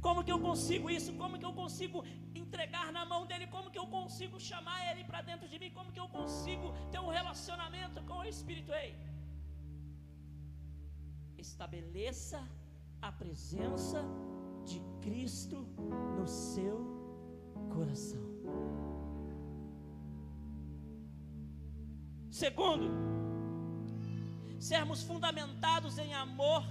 [0.00, 1.12] Como que eu consigo isso?
[1.22, 2.02] Como que eu consigo
[2.34, 3.46] entregar na mão dele?
[3.48, 5.70] Como que eu consigo chamar ele para dentro de mim?
[5.78, 8.72] Como que eu consigo ter um relacionamento com o Espírito?
[8.72, 8.96] Ei,
[11.36, 12.42] estabeleça
[13.02, 14.04] a presença
[14.64, 15.66] de Cristo
[16.16, 16.78] no seu
[17.74, 18.22] coração.
[22.30, 22.86] Segundo,
[24.58, 26.62] sermos fundamentados em amor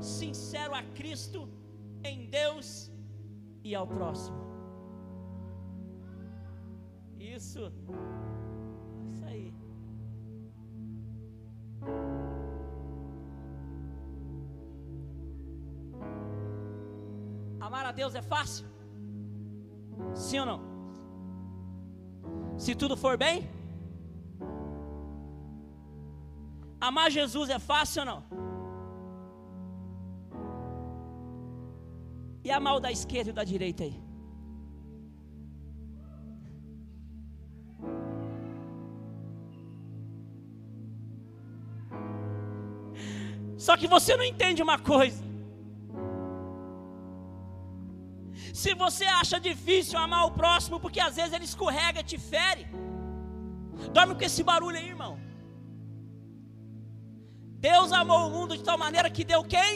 [0.00, 1.48] sincero a Cristo,
[2.04, 2.90] em Deus
[3.62, 4.36] e ao próximo.
[7.18, 7.72] Isso,
[9.12, 9.57] isso aí.
[18.00, 18.64] Deus é fácil?
[20.24, 20.60] Sim ou não?
[22.56, 23.36] Se tudo for bem?
[26.88, 28.20] Amar Jesus é fácil ou não?
[32.44, 33.96] E amar o da esquerda e o da direita aí?
[43.66, 45.27] Só que você não entende uma coisa.
[48.60, 52.64] Se você acha difícil amar o próximo, porque às vezes ele escorrega, te fere,
[53.96, 55.12] dorme com esse barulho aí, irmão.
[57.66, 59.72] Deus amou o mundo de tal maneira que deu quem?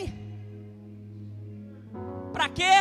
[2.32, 2.74] Para quê?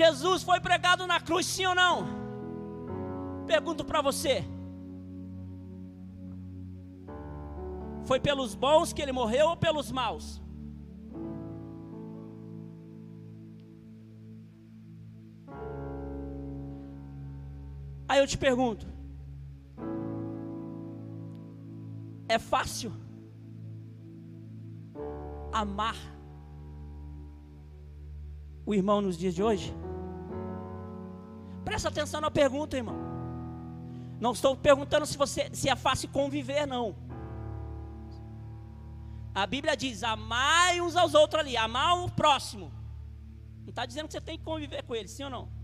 [0.00, 1.96] Jesus foi pregado na cruz, sim ou não?
[3.46, 4.36] Pergunto para você.
[8.06, 10.42] Foi pelos bons que ele morreu ou pelos maus?
[18.22, 18.86] Eu te pergunto:
[22.28, 22.92] é fácil
[25.52, 25.96] amar
[28.64, 29.74] o irmão nos dias de hoje?
[31.64, 32.96] Presta atenção na pergunta, irmão.
[34.20, 36.94] Não estou perguntando se você se é fácil conviver, não.
[39.34, 42.70] A Bíblia diz: amai uns aos outros ali, amar o próximo.
[43.62, 45.61] Não está dizendo que você tem que conviver com ele, sim ou não?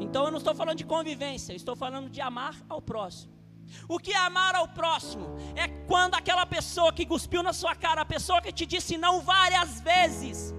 [0.00, 3.32] Então eu não estou falando de convivência, estou falando de amar ao próximo.
[3.88, 5.26] O que é amar ao próximo?
[5.54, 9.20] É quando aquela pessoa que cuspiu na sua cara, a pessoa que te disse não
[9.20, 10.54] várias vezes.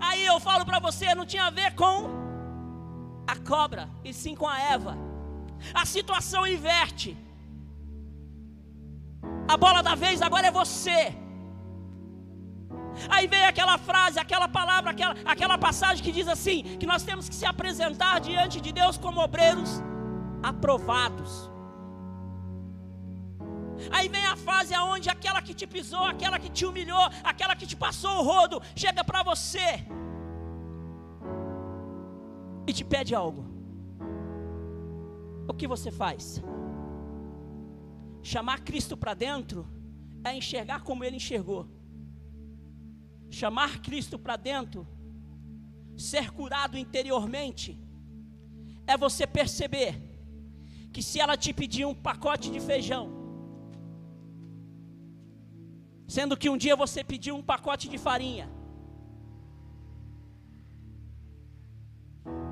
[0.00, 2.08] Aí eu falo para você, não tinha a ver com
[3.26, 4.96] a cobra, e sim com a Eva.
[5.74, 7.16] A situação inverte.
[9.46, 11.14] A bola da vez agora é você.
[13.08, 17.28] Aí vem aquela frase, aquela palavra, aquela, aquela passagem que diz assim: que nós temos
[17.28, 19.82] que se apresentar diante de Deus como obreiros
[20.42, 21.50] aprovados.
[23.90, 27.66] Aí vem a fase aonde aquela que te pisou, aquela que te humilhou, aquela que
[27.66, 29.86] te passou o rodo, chega para você
[32.66, 33.44] e te pede algo.
[35.48, 36.42] O que você faz?
[38.22, 39.66] Chamar Cristo para dentro
[40.22, 41.66] é enxergar como ele enxergou.
[43.30, 44.86] Chamar Cristo para dentro,
[45.96, 47.78] ser curado interiormente,
[48.86, 50.02] é você perceber
[50.92, 53.08] que se ela te pedir um pacote de feijão,
[56.08, 58.50] sendo que um dia você pediu um pacote de farinha,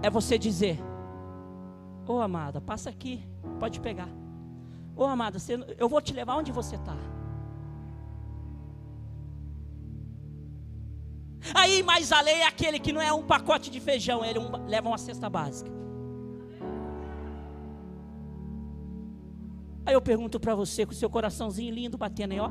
[0.01, 0.79] é você dizer:
[2.07, 3.23] Ô oh, amada, passa aqui,
[3.59, 4.09] pode pegar.
[4.95, 5.39] Ô oh, amada,
[5.77, 6.97] eu vou te levar onde você está.
[11.55, 14.67] Aí, mais a lei é aquele que não é um pacote de feijão, ele um,
[14.67, 15.71] leva uma cesta básica.
[19.87, 22.51] Aí eu pergunto para você, com seu coraçãozinho lindo batendo aí, ó.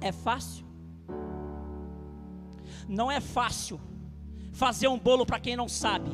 [0.00, 0.66] É fácil?
[2.88, 3.80] Não é fácil
[4.52, 6.10] fazer um bolo para quem não sabe,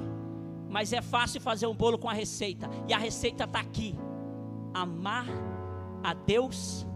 [0.68, 3.98] mas é fácil fazer um bolo com a receita, e a receita está aqui:
[4.74, 5.26] amar
[6.04, 6.86] a Deus,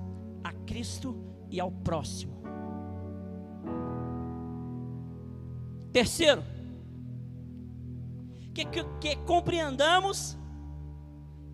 [0.43, 1.24] a Cristo
[1.55, 2.35] e ao próximo.
[5.93, 6.43] Terceiro,
[8.53, 10.37] que, que, que compreendamos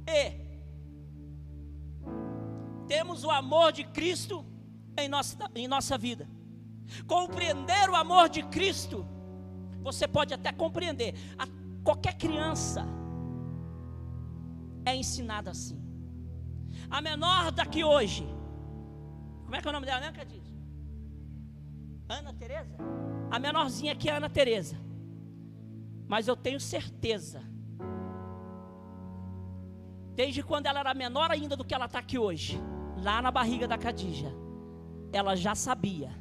[0.07, 0.41] e
[2.89, 4.43] temos o amor de Cristo
[4.97, 6.27] em nossa, em nossa vida.
[7.07, 9.07] Compreender o amor de Cristo,
[9.83, 11.15] você pode até compreender.
[11.37, 11.47] A
[11.85, 12.87] qualquer criança
[14.87, 15.79] é ensinada assim.
[16.89, 18.27] A menor daqui hoje,
[19.51, 20.55] como é que é o nome dela, né, Cadiz?
[22.09, 22.77] Ana Teresa?
[23.31, 24.77] A menorzinha aqui é Ana Teresa.
[26.07, 27.43] Mas eu tenho certeza,
[30.15, 32.61] desde quando ela era menor ainda do que ela está aqui hoje,
[32.97, 34.33] lá na barriga da Cadija,
[35.13, 36.21] ela já sabia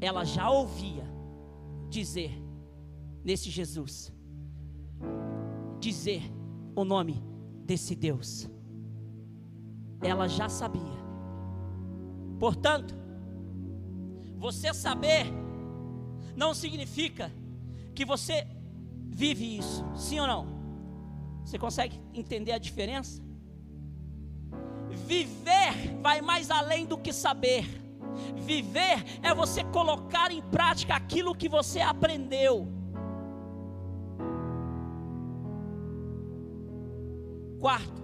[0.00, 1.04] ela já ouvia
[1.88, 2.30] dizer
[3.24, 4.12] nesse Jesus,
[5.80, 6.22] dizer
[6.74, 7.22] o nome
[7.64, 8.48] desse Deus.
[10.02, 11.05] Ela já sabia.
[12.38, 12.94] Portanto,
[14.36, 15.26] você saber
[16.34, 17.32] não significa
[17.94, 18.46] que você
[19.08, 20.46] vive isso, sim ou não?
[21.44, 23.22] Você consegue entender a diferença?
[25.06, 27.64] Viver vai mais além do que saber.
[28.34, 32.68] Viver é você colocar em prática aquilo que você aprendeu.
[37.60, 38.02] Quarto,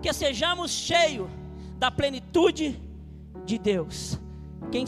[0.00, 1.30] que sejamos cheios
[1.78, 2.80] da plenitude
[3.44, 4.18] de Deus.
[4.70, 4.84] Quem,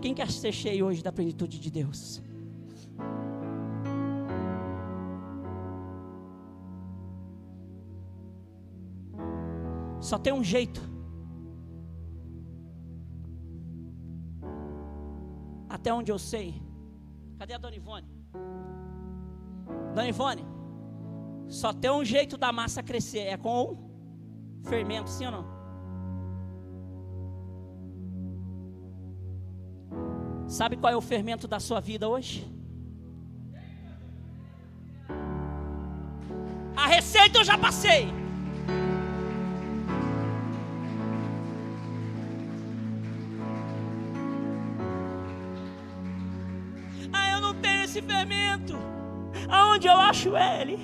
[0.00, 2.22] quem quer ser cheio hoje da plenitude de Deus?
[10.00, 10.92] Só tem um jeito
[15.82, 16.62] Até onde eu sei.
[17.38, 18.06] Cadê a Dona Ivone?
[19.94, 20.46] Dona Ivone,
[21.48, 23.90] só tem um jeito da massa crescer, é com
[24.62, 25.61] fermento, sim ou não?
[30.52, 32.46] Sabe qual é o fermento da sua vida hoje?
[36.76, 38.12] A receita eu já passei.
[47.84, 48.74] esse fermento.
[49.48, 50.78] Aonde eu acho ele?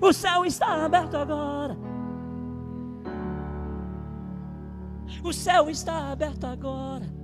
[0.00, 1.76] O céu está aberto agora.
[5.22, 7.19] O céu está aberto agora.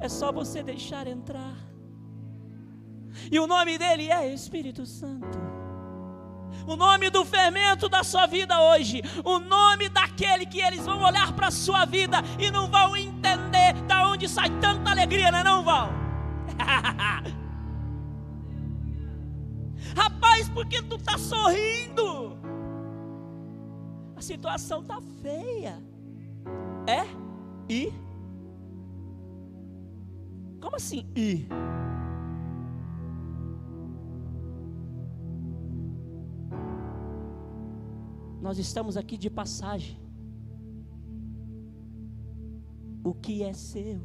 [0.00, 1.54] É só você deixar entrar.
[3.30, 5.38] E o nome dele é Espírito Santo.
[6.66, 11.32] O nome do fermento da sua vida hoje, o nome daquele que eles vão olhar
[11.32, 15.44] para a sua vida e não vão entender da onde sai tanta alegria, não, é
[15.44, 15.90] não vão?
[19.96, 22.38] Rapaz, por que tu está sorrindo?
[24.16, 25.82] A situação está feia.
[26.86, 27.04] É?
[27.68, 27.92] E?
[30.60, 31.46] Como assim e?
[38.40, 39.98] Nós estamos aqui de passagem.
[43.02, 44.00] O que é seu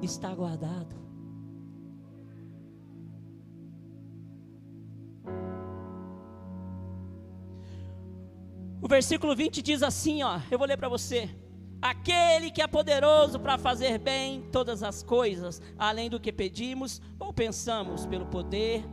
[0.00, 0.94] está guardado.
[8.80, 11.28] O versículo 20 diz assim, ó, eu vou ler para você.
[11.86, 17.32] Aquele que é poderoso para fazer bem todas as coisas, além do que pedimos ou
[17.32, 18.84] pensamos, pelo poder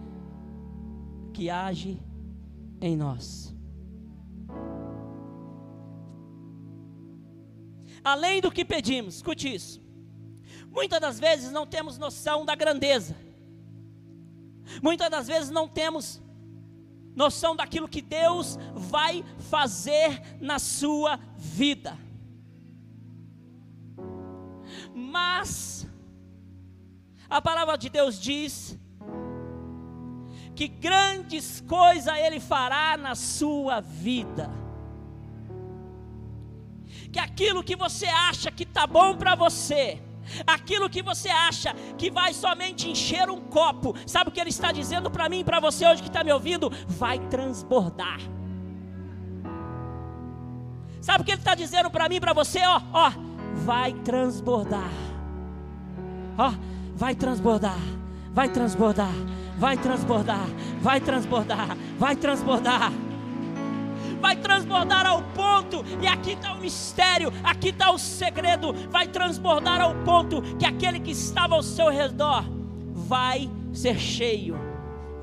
[1.34, 2.00] que age
[2.80, 3.52] em nós.
[8.04, 9.82] Além do que pedimos, escute isso.
[10.70, 13.16] Muitas das vezes não temos noção da grandeza.
[14.84, 16.22] Muitas das vezes não temos
[17.16, 21.98] noção daquilo que Deus vai fazer na sua vida.
[25.14, 25.88] Mas
[27.30, 28.80] a palavra de Deus diz
[30.56, 34.50] que grandes coisas Ele fará na sua vida.
[37.12, 40.02] Que aquilo que você acha que está bom para você,
[40.48, 44.72] aquilo que você acha que vai somente encher um copo, sabe o que Ele está
[44.72, 46.72] dizendo para mim e para você hoje que está me ouvindo?
[46.88, 48.20] Vai transbordar.
[51.00, 52.66] Sabe o que Ele está dizendo para mim e para você?
[52.66, 53.12] Ó, ó,
[53.54, 54.92] vai transbordar.
[56.38, 56.54] Ó,
[56.96, 57.80] vai transbordar,
[58.34, 59.14] vai transbordar
[59.58, 60.46] vai transbordar,
[60.82, 62.92] vai transbordar, vai transbordar.
[64.20, 68.74] Vai transbordar ao ponto, e aqui está o mistério, aqui está o segredo.
[68.90, 72.46] Vai transbordar ao ponto que aquele que estava ao seu redor
[72.94, 74.58] vai ser cheio,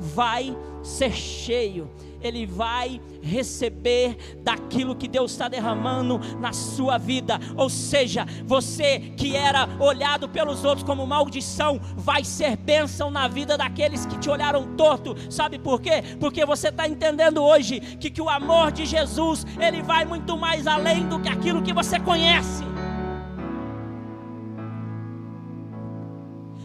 [0.00, 1.90] vai ser cheio
[2.22, 7.38] ele vai receber daquilo que Deus está derramando na sua vida.
[7.56, 13.56] Ou seja, você que era olhado pelos outros como maldição, vai ser bênção na vida
[13.56, 15.14] daqueles que te olharam torto.
[15.30, 16.02] Sabe por quê?
[16.18, 20.66] Porque você está entendendo hoje que, que o amor de Jesus ele vai muito mais
[20.66, 22.64] além do que aquilo que você conhece.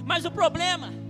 [0.05, 1.04] Mas o problema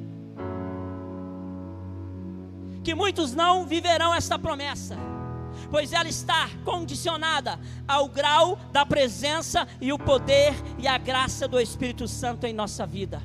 [2.86, 4.96] que muitos não viverão esta promessa,
[5.72, 11.60] pois ela está condicionada ao grau da presença e o poder e a graça do
[11.60, 13.24] Espírito Santo em nossa vida.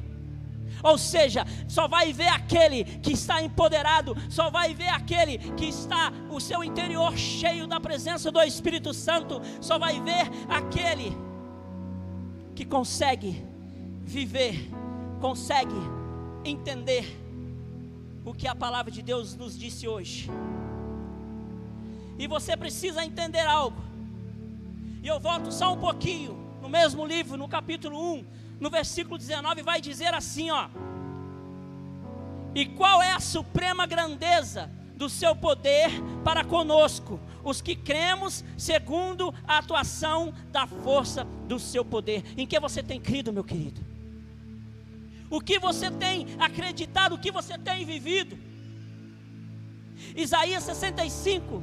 [0.83, 6.11] Ou seja, só vai ver aquele que está empoderado, só vai ver aquele que está
[6.31, 11.15] o seu interior cheio da presença do Espírito Santo, só vai ver aquele
[12.57, 13.45] que consegue
[14.07, 14.71] viver,
[15.21, 15.77] consegue
[16.47, 17.30] entender
[18.31, 20.31] o que a palavra de Deus nos disse hoje.
[22.17, 23.83] E você precisa entender algo.
[25.03, 28.25] E eu volto só um pouquinho, no mesmo livro, no capítulo 1,
[28.61, 30.69] no versículo 19, vai dizer assim: ó.
[32.55, 35.91] E qual é a suprema grandeza do seu poder
[36.23, 42.23] para conosco, os que cremos segundo a atuação da força do seu poder?
[42.37, 43.90] Em que você tem crido, meu querido?
[45.31, 48.37] O que você tem acreditado, o que você tem vivido.
[50.17, 51.63] Isaías 65,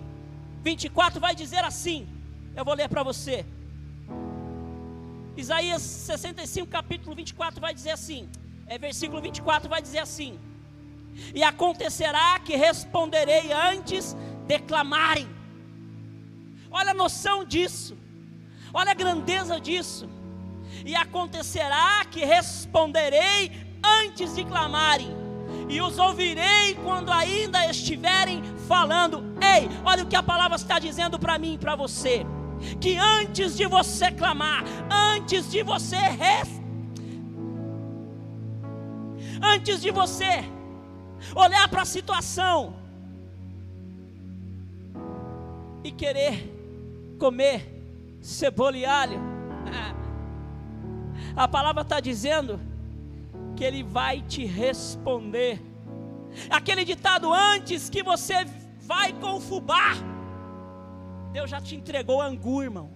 [0.63, 2.07] 24 vai dizer assim:
[2.55, 3.45] eu vou ler para você.
[5.35, 8.29] Isaías 65, capítulo 24 vai dizer assim:
[8.67, 10.39] é versículo 24 vai dizer assim:
[11.35, 14.15] E acontecerá que responderei antes
[14.47, 15.27] de clamarem.
[16.71, 17.97] Olha a noção disso,
[18.73, 20.16] olha a grandeza disso
[20.87, 23.51] e acontecerá que responderei
[23.83, 25.13] antes de clamarem,
[25.67, 29.35] e os ouvirei quando ainda estiverem falando.
[29.41, 32.25] Ei, olha o que a palavra está dizendo para mim e para você.
[32.79, 35.97] Que antes de você clamar, antes de você
[39.41, 40.43] antes de você
[41.35, 42.75] olhar para a situação
[45.83, 49.19] e querer comer cebola e alho,
[51.37, 52.59] A palavra está dizendo
[53.55, 55.61] que Ele vai te responder.
[56.49, 58.33] Aquele ditado antes que você
[58.81, 59.93] vai com fubá,
[61.31, 62.89] Deus já te entregou angu, irmão.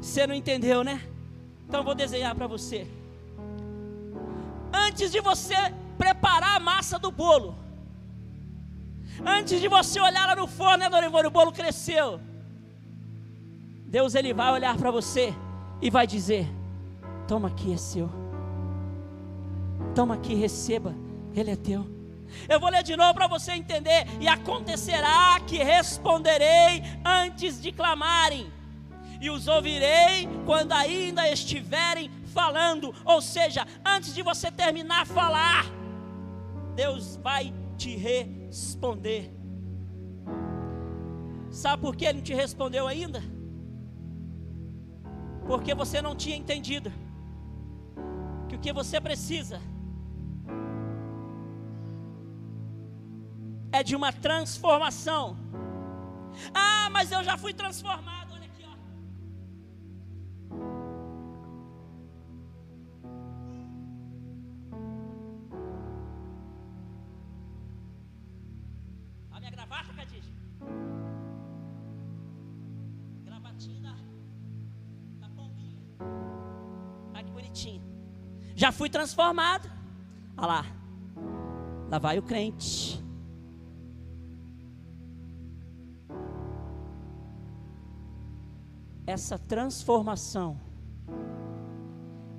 [0.00, 1.00] Você não entendeu, né?
[1.68, 2.88] Então vou desenhar para você.
[4.72, 5.54] Antes de você
[5.96, 7.56] preparar a massa do bolo,
[9.24, 12.20] antes de você olhar lá no forno, né, Dona o bolo cresceu.
[13.86, 15.32] Deus ele vai olhar para você
[15.80, 16.46] e vai dizer:
[17.26, 18.10] Toma aqui, é seu.
[19.94, 20.94] Toma aqui, receba,
[21.34, 21.86] ele é teu.
[22.48, 24.06] Eu vou ler de novo para você entender.
[24.20, 28.52] E acontecerá que responderei antes de clamarem,
[29.20, 32.94] e os ouvirei quando ainda estiverem falando.
[33.04, 35.66] Ou seja, antes de você terminar a falar,
[36.74, 39.32] Deus vai te responder.
[41.50, 43.22] Sabe por que Ele não te respondeu ainda?
[45.46, 46.92] Porque você não tinha entendido
[48.48, 49.60] que o que você precisa
[53.72, 55.36] é de uma transformação.
[56.52, 58.23] Ah, mas eu já fui transformado.
[78.64, 79.70] Já fui transformado.
[80.38, 80.64] Olha lá.
[81.90, 82.98] Lá vai o crente.
[89.06, 90.58] Essa transformação,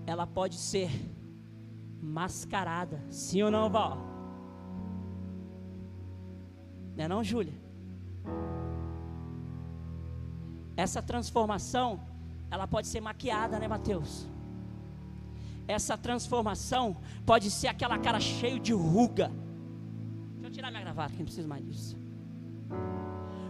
[0.07, 0.89] ela pode ser
[2.01, 3.95] mascarada, sim ou não, Val?
[6.97, 7.53] Não é não, Júlia?
[10.75, 11.99] Essa transformação,
[12.49, 14.27] ela pode ser maquiada, né, Mateus?
[15.67, 19.31] Essa transformação pode ser aquela cara cheio de ruga.
[20.35, 21.97] Deixa eu tirar minha gravata, que não preciso mais disso.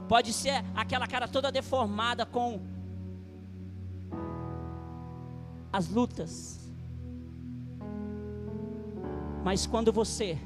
[0.07, 2.61] Pode ser aquela cara toda deformada com
[5.73, 6.59] as lutas.
[9.43, 10.37] Mas quando você,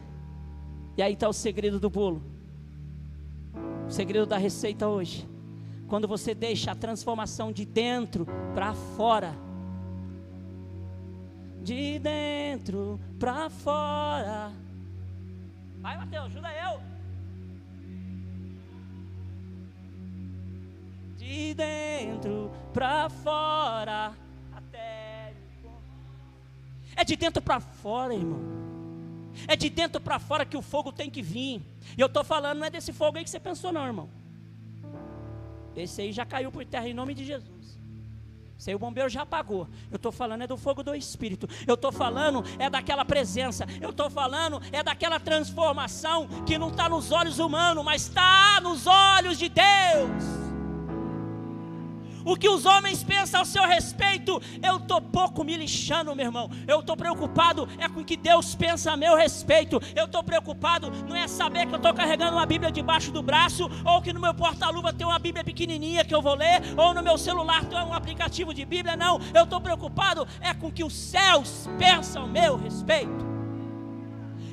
[0.98, 2.22] e aí está o segredo do bolo,
[3.88, 5.28] o segredo da receita hoje,
[5.88, 9.36] quando você deixa a transformação de dentro para fora,
[11.70, 14.52] de dentro para fora.
[15.80, 16.82] Vai, Mateus, ajuda eu.
[21.16, 24.14] De dentro para fora,
[24.52, 25.36] até.
[26.96, 28.40] É de dentro para fora, irmão.
[29.48, 31.62] É de dentro para fora que o fogo tem que vir.
[31.96, 34.10] E eu estou falando, não é desse fogo aí que você pensou, não, irmão.
[35.76, 37.59] Esse aí já caiu por terra em nome de Jesus.
[38.60, 39.70] Isso aí o bombeiro já apagou.
[39.90, 41.48] Eu estou falando é do fogo do Espírito.
[41.66, 43.66] Eu estou falando é daquela presença.
[43.80, 48.86] Eu estou falando é daquela transformação que não está nos olhos humanos, mas está nos
[48.86, 50.39] olhos de Deus
[52.30, 56.50] o que os homens pensam ao seu respeito, eu estou pouco me lixando, meu irmão.
[56.68, 59.82] Eu estou preocupado é com o que Deus pensa a meu respeito.
[59.96, 63.70] Eu estou preocupado não é saber que eu estou carregando uma Bíblia debaixo do braço,
[63.84, 67.02] ou que no meu porta-luva tem uma Bíblia pequenininha que eu vou ler, ou no
[67.02, 68.96] meu celular tem um aplicativo de Bíblia.
[68.96, 73.29] Não, eu estou preocupado é com o que os céus pensam a meu respeito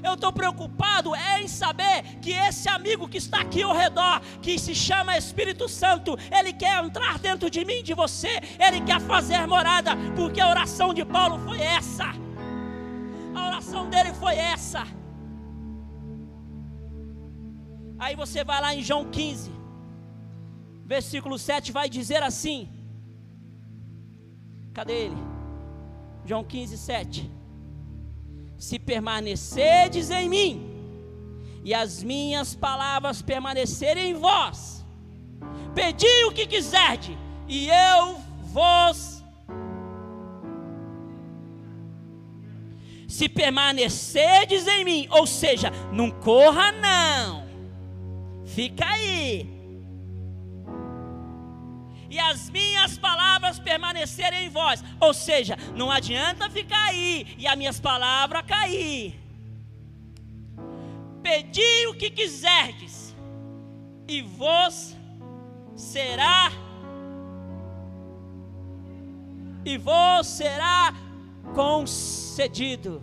[0.06, 4.58] eu estou preocupado é em saber que esse amigo que está aqui ao redor, que
[4.58, 9.46] se chama Espírito Santo, ele quer entrar dentro de mim, de você, ele quer fazer
[9.46, 12.06] morada, porque a oração de Paulo foi essa.
[13.34, 14.82] A oração dele foi essa.
[17.98, 19.50] Aí você vai lá em João 15,
[20.84, 22.68] versículo 7, vai dizer assim:
[24.74, 25.16] cadê ele?
[26.24, 27.36] João 15, 7
[28.58, 30.70] se permanecerdes em mim,
[31.64, 34.84] e as minhas palavras permanecerem em vós,
[35.74, 37.16] pedi o que quiserdes,
[37.48, 39.16] e eu vos.
[43.08, 47.46] Se permanecerdes em mim, ou seja, não corra não,
[48.44, 49.55] fica aí,
[52.16, 54.82] e as minhas palavras permanecerem em vós.
[54.98, 59.20] Ou seja, não adianta ficar aí e as minhas palavras cair.
[61.22, 63.14] Pedi o que quiserdes,
[64.08, 64.96] e vos
[65.74, 66.52] será
[69.64, 70.94] e vos será
[71.52, 73.02] concedido.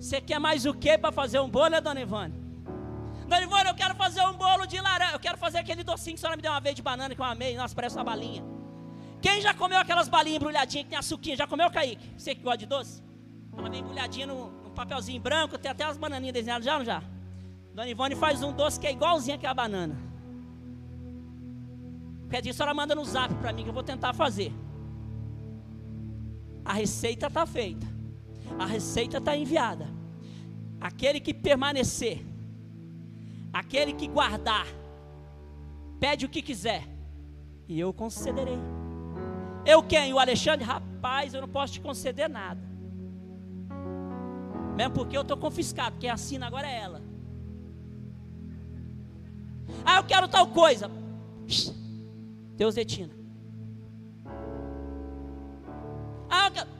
[0.00, 2.47] Você quer mais o que para fazer um bolo, dona Ivone?
[3.28, 5.12] Dona eu quero fazer um bolo de laranja.
[5.12, 7.20] Eu quero fazer aquele docinho que a senhora me deu uma vez de banana que
[7.20, 7.54] eu amei.
[7.56, 8.42] Nossa, parece uma balinha.
[9.20, 11.36] Quem já comeu aquelas balinhas embrulhadinhas que tem açuquinha?
[11.36, 12.10] Já comeu, Kaique?
[12.16, 13.02] Você que gosta de doce?
[13.52, 17.02] Ela vem embrulhadinha num, num papelzinho branco, tem até as bananinhas desenhadas já, não já?
[17.74, 19.96] Dona Ivone faz um doce que é igualzinho aquela banana.
[22.30, 24.52] Quer dizer, a senhora manda no zap para mim que eu vou tentar fazer.
[26.64, 27.86] A receita está feita.
[28.58, 29.86] A receita está enviada.
[30.80, 32.24] Aquele que permanecer
[33.52, 34.66] Aquele que guardar,
[35.98, 36.84] pede o que quiser,
[37.66, 38.58] e eu concederei.
[39.64, 40.12] Eu quem?
[40.12, 40.64] O Alexandre?
[40.64, 42.60] Rapaz, eu não posso te conceder nada.
[44.76, 47.02] Mesmo porque eu estou confiscado, quem assina agora é ela.
[49.84, 50.90] Ah, eu quero tal coisa.
[52.56, 53.12] Deus retina.
[56.30, 56.70] Ah, eu quero.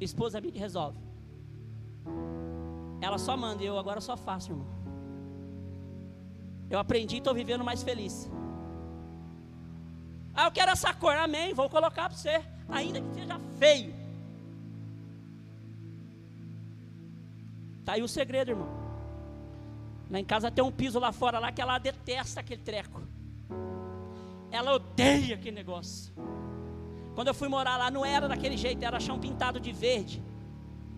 [0.00, 0.98] Esposa minha que resolve.
[3.00, 4.75] Ela só manda, e eu agora só faço, irmão.
[6.68, 8.30] Eu aprendi e estou vivendo mais feliz.
[10.34, 11.54] Ah, eu quero essa cor, amém.
[11.54, 13.94] Vou colocar para você, ainda que seja feio.
[17.80, 18.68] Está aí o segredo, irmão.
[20.10, 23.00] Lá em casa tem um piso lá fora lá que ela detesta aquele treco.
[24.50, 26.12] Ela odeia aquele negócio.
[27.14, 30.22] Quando eu fui morar lá, não era daquele jeito, era chão pintado de verde.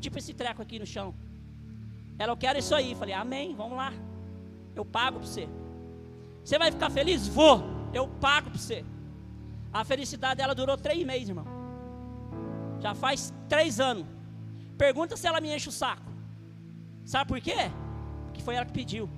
[0.00, 1.14] Tipo esse treco aqui no chão.
[2.18, 2.94] Ela, eu quero isso aí.
[2.94, 3.92] Falei, amém, vamos lá.
[4.78, 5.48] Eu pago para você.
[6.44, 7.26] Você vai ficar feliz?
[7.26, 7.64] Vou.
[7.92, 8.84] Eu pago para você.
[9.72, 11.46] A felicidade dela durou três meses, irmão.
[12.80, 14.06] Já faz três anos.
[14.76, 16.10] Pergunta se ela me enche o saco.
[17.04, 17.70] Sabe por quê?
[18.26, 19.10] Porque foi ela que pediu.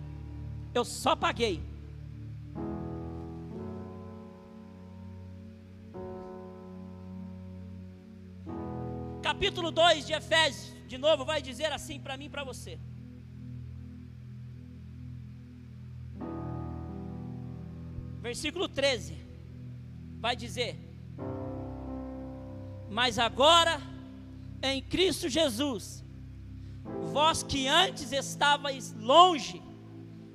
[0.73, 1.63] Eu só paguei.
[9.23, 12.79] Capítulo 2 de Efésios, de novo, vai dizer assim para mim e para você.
[18.21, 19.17] Versículo 13
[20.19, 20.79] vai dizer:
[22.89, 23.81] Mas agora
[24.63, 26.05] em Cristo Jesus,
[27.13, 29.63] vós que antes estavais longe,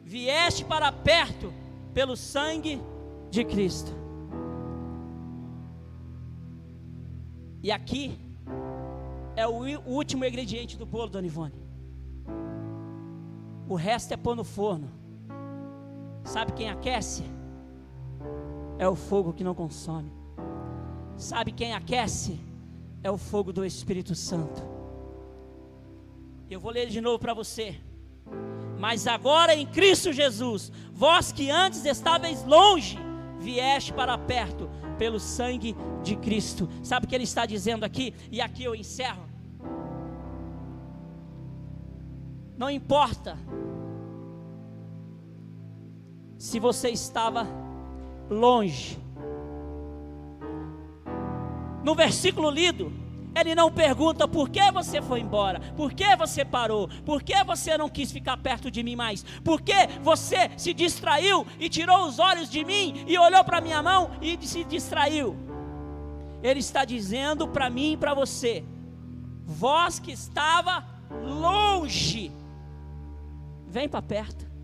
[0.03, 1.53] vieste para perto
[1.93, 2.81] pelo sangue
[3.29, 3.91] de Cristo.
[7.61, 8.17] E aqui
[9.35, 11.53] é o último ingrediente do bolo, Dona Ivone.
[13.67, 14.89] O resto é pôr no forno.
[16.23, 17.34] Sabe quem aquece?
[18.77, 20.11] É o fogo que não consome.
[21.17, 22.39] Sabe quem aquece?
[23.01, 24.61] É o fogo do Espírito Santo.
[26.49, 27.75] Eu vou ler de novo para você.
[28.77, 32.97] Mas agora em Cristo Jesus, vós que antes estáveis longe,
[33.39, 36.67] vieste para perto pelo sangue de Cristo.
[36.83, 38.13] Sabe o que ele está dizendo aqui?
[38.31, 39.23] E aqui eu encerro.
[42.57, 43.37] Não importa
[46.37, 47.64] se você estava
[48.29, 48.97] longe.
[51.83, 52.91] No versículo lido,
[53.35, 57.77] ele não pergunta por que você foi embora, por que você parou, por que você
[57.77, 62.17] não quis ficar perto de mim mais, por que você se distraiu e tirou os
[62.17, 65.35] olhos de mim e olhou para minha mão e se distraiu.
[66.41, 68.63] Ele está dizendo para mim e para você:
[69.45, 70.85] vós que estava
[71.21, 72.31] longe,
[73.67, 74.54] vem para perto.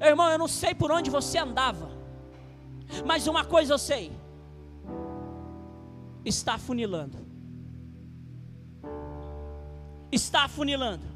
[0.00, 1.90] Irmão, eu não sei por onde você andava,
[3.04, 4.12] mas uma coisa eu sei:
[6.24, 7.18] está afunilando.
[10.12, 11.06] Está afunilando.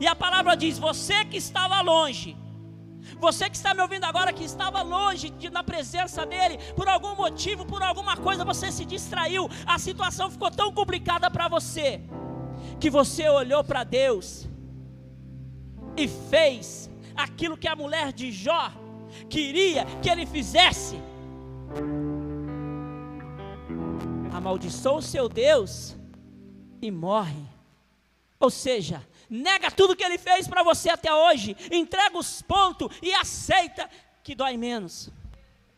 [0.00, 2.36] E a palavra diz: você que estava longe,
[3.20, 7.14] você que está me ouvindo agora, que estava longe de, na presença dele, por algum
[7.14, 12.00] motivo, por alguma coisa, você se distraiu, a situação ficou tão complicada para você,
[12.80, 14.48] que você olhou para Deus
[15.96, 18.72] e fez aquilo que a mulher de Jó
[19.28, 20.96] queria que ele fizesse.
[24.32, 25.96] Amaldiçoou o seu Deus
[26.80, 27.42] e morre.
[28.40, 33.12] Ou seja, nega tudo que ele fez para você até hoje, entrega os pontos e
[33.14, 33.88] aceita
[34.22, 35.10] que dói menos.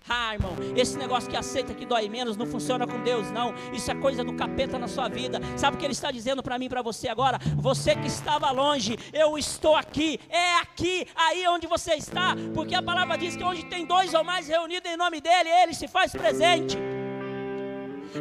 [0.08, 3.54] Ah, irmão, esse negócio que aceita que dói menos não funciona com Deus, não.
[3.72, 5.40] Isso é coisa do capeta na sua vida.
[5.56, 7.38] Sabe o que ele está dizendo para mim, para você agora?
[7.56, 10.20] Você que estava longe, eu estou aqui.
[10.28, 14.22] É aqui, aí onde você está, porque a palavra diz que onde tem dois ou
[14.22, 16.76] mais reunidos em nome dele, ele se faz presente.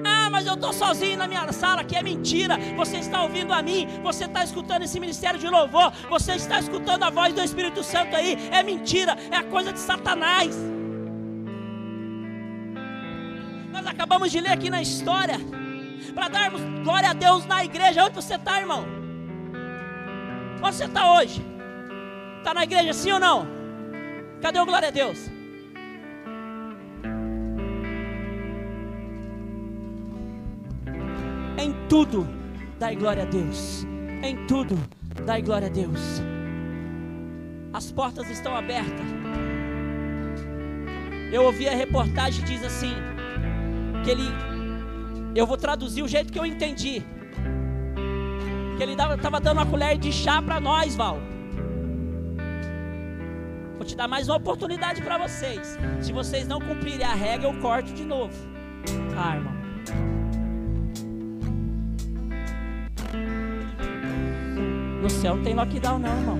[0.03, 2.57] Ah, mas eu estou sozinho na minha sala, que é mentira.
[2.77, 7.03] Você está ouvindo a mim, você está escutando esse ministério de louvor, você está escutando
[7.03, 8.38] a voz do Espírito Santo aí.
[8.51, 10.55] É mentira, é coisa de Satanás.
[13.84, 15.38] Nós acabamos de ler aqui na história,
[16.15, 18.05] para darmos glória a Deus na igreja.
[18.05, 18.86] Onde você está, irmão?
[20.63, 21.45] Onde você está hoje?
[22.38, 23.45] Está na igreja, sim ou não?
[24.41, 25.29] Cadê o glória a Deus?
[31.57, 32.27] Em tudo,
[32.79, 33.86] dai glória a Deus.
[34.21, 34.77] Em tudo,
[35.25, 36.21] dai glória a Deus.
[37.73, 39.07] As portas estão abertas.
[41.31, 42.93] Eu ouvi a reportagem diz assim:
[44.04, 44.30] que ele,
[45.34, 47.01] eu vou traduzir o jeito que eu entendi,
[48.78, 51.20] que ele estava dando uma colher de chá para nós, Val.
[53.78, 55.78] Vou te dar mais uma oportunidade para vocês.
[56.01, 58.34] Se vocês não cumprirem a regra, eu corto de novo.
[59.18, 59.54] Ah, irmão.
[65.01, 66.39] No céu não tem lockdown, não, irmão.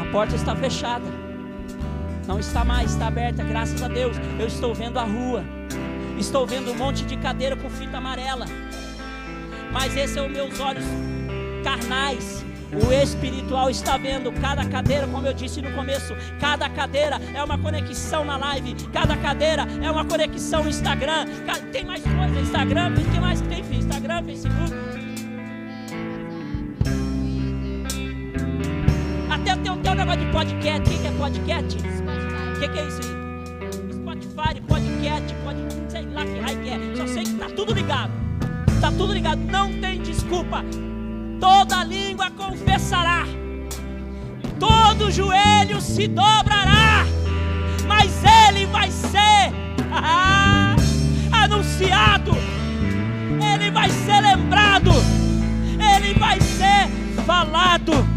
[0.00, 1.21] A porta está fechada.
[2.26, 4.16] Não está mais, está aberta, graças a Deus.
[4.38, 5.44] Eu estou vendo a rua.
[6.18, 8.46] Estou vendo um monte de cadeira com fita amarela.
[9.72, 10.84] Mas esses são meus olhos
[11.64, 12.44] carnais.
[12.72, 17.58] O espiritual está vendo cada cadeira, como eu disse no começo, cada cadeira é uma
[17.58, 21.26] conexão na live, cada cadeira é uma conexão no Instagram.
[21.70, 23.62] Tem mais coisa, Instagram, o que mais que tem?
[23.76, 24.72] Instagram, Facebook.
[29.30, 30.94] Até tem tem um negócio de podcast.
[30.94, 32.01] O que é podcast?
[32.62, 33.92] Que, que é isso aí?
[33.92, 35.58] Spotify, podcast, pode,
[35.88, 36.96] sei lá que raio que é.
[36.96, 38.12] Só sei que tá tudo ligado.
[38.80, 39.40] Tá tudo ligado.
[39.50, 40.64] Não tem desculpa.
[41.40, 43.24] Toda língua confessará.
[44.60, 47.04] Todo joelho se dobrará.
[47.88, 48.12] Mas
[48.46, 49.52] ele vai ser
[51.32, 52.30] anunciado,
[53.54, 54.92] ele vai ser lembrado,
[55.96, 56.88] ele vai ser
[57.26, 58.11] falado.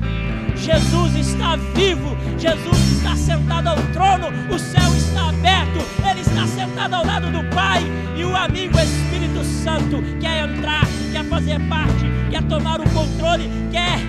[0.66, 5.78] Jesus está vivo, Jesus está sentado ao trono, o céu está aberto,
[6.10, 7.84] Ele está sentado ao lado do Pai,
[8.18, 14.00] e o amigo Espírito Santo quer entrar, quer fazer parte, quer tomar o controle, quer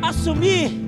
[0.00, 0.80] assumir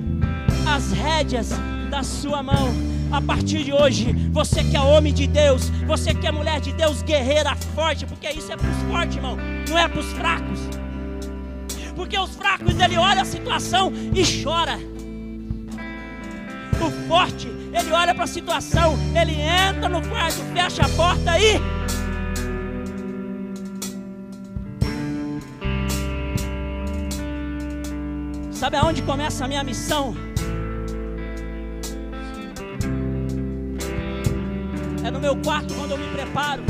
[0.65, 1.49] as rédeas
[1.89, 2.69] da sua mão.
[3.11, 6.71] A partir de hoje, você que é homem de Deus, você que é mulher de
[6.71, 10.80] Deus, guerreira forte, porque isso é para os fortes, irmão, não é para os fracos.
[11.95, 14.79] Porque os fracos ele olha a situação e chora.
[16.79, 21.59] O forte, ele olha para a situação, ele entra no quarto, fecha a porta e
[28.61, 30.15] Sabe aonde começa a minha missão?
[35.03, 36.61] É no meu quarto quando eu me preparo.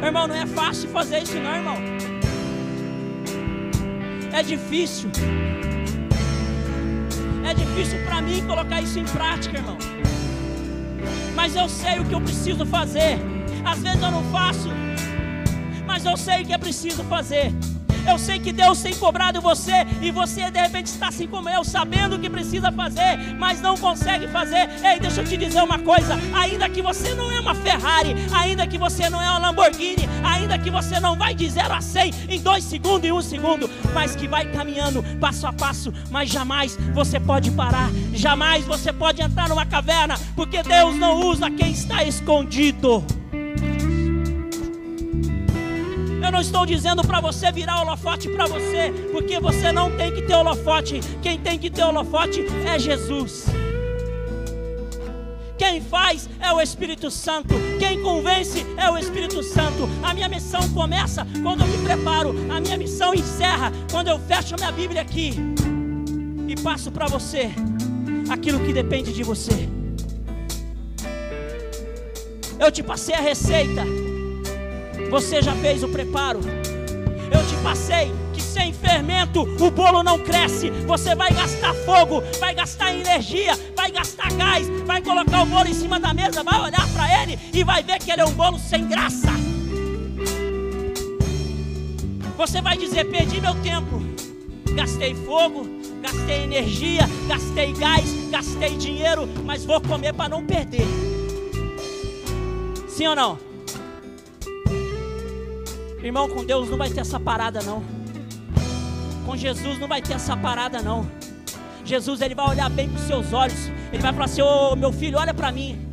[0.00, 1.99] Irmão, não é fácil fazer isso, não, irmão.
[4.32, 5.10] É difícil.
[7.44, 9.76] É difícil para mim colocar isso em prática, irmão.
[11.34, 13.18] Mas eu sei o que eu preciso fazer.
[13.64, 14.68] Às vezes eu não faço,
[15.86, 17.52] mas eu sei o que é preciso fazer.
[18.10, 21.62] Eu sei que Deus tem cobrado você e você de repente está assim como eu,
[21.62, 24.68] sabendo o que precisa fazer, mas não consegue fazer.
[24.84, 28.66] Ei, deixa eu te dizer uma coisa: ainda que você não é uma Ferrari, ainda
[28.66, 32.14] que você não é uma Lamborghini, ainda que você não vai de 0 a 100
[32.30, 36.28] em 2 segundos e 1 um segundo, mas que vai caminhando passo a passo, mas
[36.28, 41.70] jamais você pode parar, jamais você pode entrar numa caverna, porque Deus não usa quem
[41.70, 43.19] está escondido.
[46.22, 50.22] Eu não estou dizendo para você virar holofote para você, porque você não tem que
[50.22, 51.00] ter holofote.
[51.22, 53.46] Quem tem que ter holofote é Jesus.
[55.56, 57.54] Quem faz é o Espírito Santo.
[57.78, 59.88] Quem convence é o Espírito Santo.
[60.02, 62.34] A minha missão começa quando eu me preparo.
[62.50, 65.34] A minha missão encerra quando eu fecho a minha Bíblia aqui
[66.48, 67.50] e passo para você
[68.30, 69.68] aquilo que depende de você.
[72.58, 74.09] Eu te passei a receita.
[75.10, 76.38] Você já fez o preparo?
[76.38, 80.70] Eu te passei que sem fermento o bolo não cresce.
[80.86, 85.74] Você vai gastar fogo, vai gastar energia, vai gastar gás, vai colocar o bolo em
[85.74, 88.56] cima da mesa, vai olhar para ele e vai ver que ele é um bolo
[88.56, 89.28] sem graça.
[92.36, 94.00] Você vai dizer: Perdi meu tempo,
[94.76, 95.66] gastei fogo,
[96.00, 100.86] gastei energia, gastei gás, gastei dinheiro, mas vou comer para não perder.
[102.88, 103.49] Sim ou não?
[106.02, 107.82] Irmão, com Deus não vai ter essa parada não.
[109.26, 111.06] Com Jesus não vai ter essa parada não.
[111.84, 113.70] Jesus ele vai olhar bem para os seus olhos.
[113.92, 115.88] Ele vai falar assim: "Ô, oh, meu filho, olha para mim".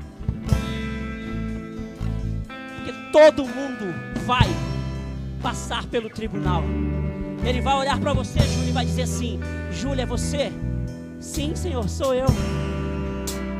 [2.75, 3.93] Porque todo mundo
[4.25, 4.47] vai
[5.41, 6.63] passar pelo tribunal.
[7.43, 9.39] Ele vai olhar para você, Júlia, e vai dizer assim:
[9.71, 10.51] "Júlia, é você?"
[11.19, 12.27] "Sim, Senhor, sou eu."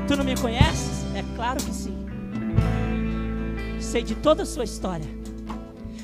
[0.08, 1.98] "Tu não me conheces?" "É claro que sim."
[3.82, 5.27] Sei de toda a sua história.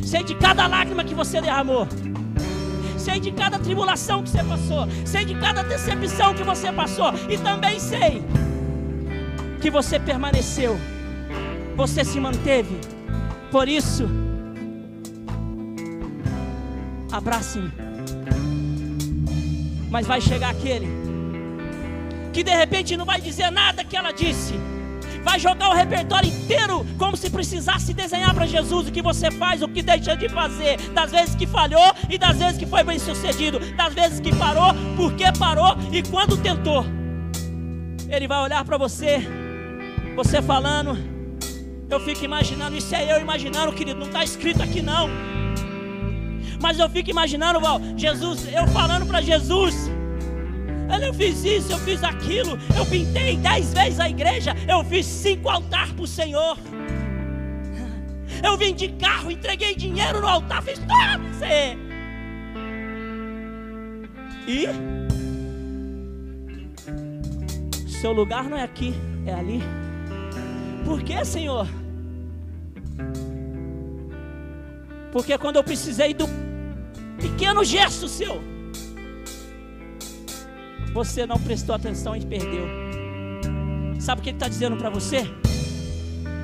[0.02, 1.88] Sei de cada lágrima que você derramou.
[2.98, 4.88] Sei de cada tribulação que você passou.
[5.06, 7.14] Sei de cada decepção que você passou.
[7.30, 8.24] E também sei
[9.62, 10.80] que você permaneceu.
[11.76, 12.80] Você se manteve.
[13.52, 14.10] Por isso,
[17.12, 17.72] abrace-me.
[19.90, 20.88] Mas vai chegar aquele
[22.32, 24.56] que de repente não vai dizer nada que ela disse
[25.24, 29.62] vai jogar o repertório inteiro como se precisasse desenhar para Jesus o que você faz,
[29.62, 33.00] o que deixa de fazer, das vezes que falhou e das vezes que foi bem
[33.00, 36.86] sucedido, das vezes que parou, por que parou e quando tentou.
[38.10, 39.28] Ele vai olhar para você,
[40.16, 40.98] você falando,
[41.90, 45.10] eu fico imaginando, isso é eu imaginando, querido, não está escrito aqui não.
[46.62, 49.90] Mas eu fico imaginando, Val, Jesus, eu falando para Jesus,
[51.02, 55.50] eu fiz isso, eu fiz aquilo, eu pintei dez vezes a igreja, eu fiz cinco
[55.50, 56.58] altares para o Senhor.
[58.44, 61.78] Eu vendi carro, entreguei dinheiro no altar, fiz tudo aí.
[64.48, 64.68] E
[67.88, 68.94] seu lugar não é aqui,
[69.26, 69.62] é ali.
[70.84, 71.68] Por que, Senhor?
[75.12, 76.26] Porque quando eu precisei do
[77.22, 78.42] pequeno gesto seu,
[80.94, 82.68] você não prestou atenção e perdeu.
[84.00, 85.24] Sabe o que ele está dizendo para você?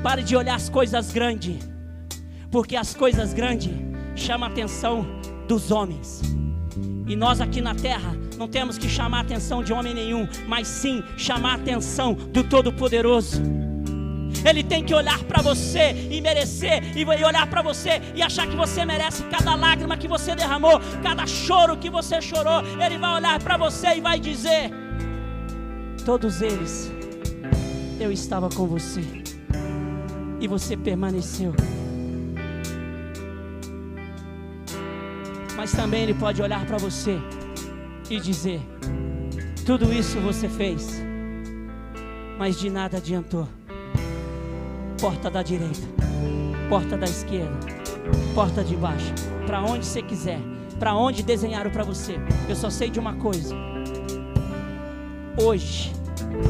[0.02, 1.58] Pare de olhar as coisas grandes,
[2.52, 3.72] porque as coisas grandes
[4.16, 5.06] chamam a atenção
[5.48, 6.22] dos homens.
[7.08, 10.68] E nós aqui na terra, não temos que chamar a atenção de homem nenhum, mas
[10.68, 13.42] sim chamar a atenção do Todo-Poderoso.
[14.46, 18.56] Ele tem que olhar para você e merecer, e olhar para você e achar que
[18.56, 22.62] você merece cada lágrima que você derramou, cada choro que você chorou.
[22.80, 24.72] Ele vai olhar para você e vai dizer:
[26.06, 26.92] Todos eles,
[28.00, 29.04] eu estava com você,
[30.40, 31.54] e você permaneceu.
[35.58, 37.20] Mas também Ele pode olhar para você
[38.10, 38.62] e dizer:
[39.66, 41.02] Tudo isso você fez,
[42.38, 43.59] mas de nada adiantou
[45.00, 45.88] porta da direita,
[46.68, 47.58] porta da esquerda,
[48.36, 49.14] porta de baixo,
[49.46, 50.40] para onde você quiser,
[50.78, 52.20] para onde desenharam para você.
[52.50, 53.56] Eu só sei de uma coisa:
[55.42, 55.94] hoje,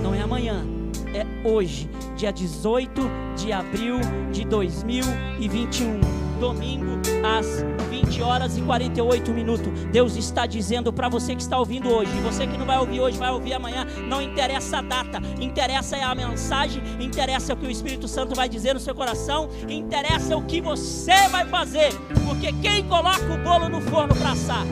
[0.01, 0.65] não é amanhã,
[1.13, 1.87] é hoje,
[2.17, 3.01] dia 18
[3.37, 3.97] de abril
[4.31, 5.99] de 2021,
[6.39, 9.67] domingo às 20 horas e 48 minutos.
[9.91, 13.17] Deus está dizendo para você que está ouvindo hoje, você que não vai ouvir hoje,
[13.17, 17.71] vai ouvir amanhã, não interessa a data, interessa é a mensagem, interessa o que o
[17.71, 21.93] Espírito Santo vai dizer no seu coração, interessa o que você vai fazer,
[22.25, 24.65] porque quem coloca o bolo no forno para assar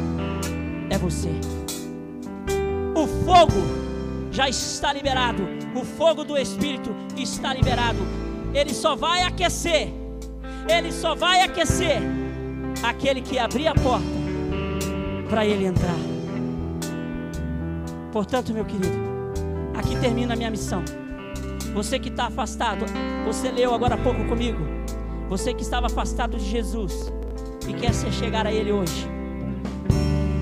[0.89, 1.29] é você.
[2.95, 3.87] O fogo
[4.31, 5.43] já está liberado,
[5.75, 7.99] o fogo do Espírito está liberado,
[8.53, 9.93] ele só vai aquecer,
[10.67, 12.01] ele só vai aquecer
[12.83, 14.05] aquele que abrir a porta
[15.29, 15.95] para ele entrar.
[18.11, 18.97] Portanto, meu querido,
[19.75, 20.83] aqui termina a minha missão.
[21.73, 22.85] Você que está afastado,
[23.25, 24.59] você leu agora há pouco comigo.
[25.29, 27.11] Você que estava afastado de Jesus
[27.67, 29.07] e quer se chegar a Ele hoje.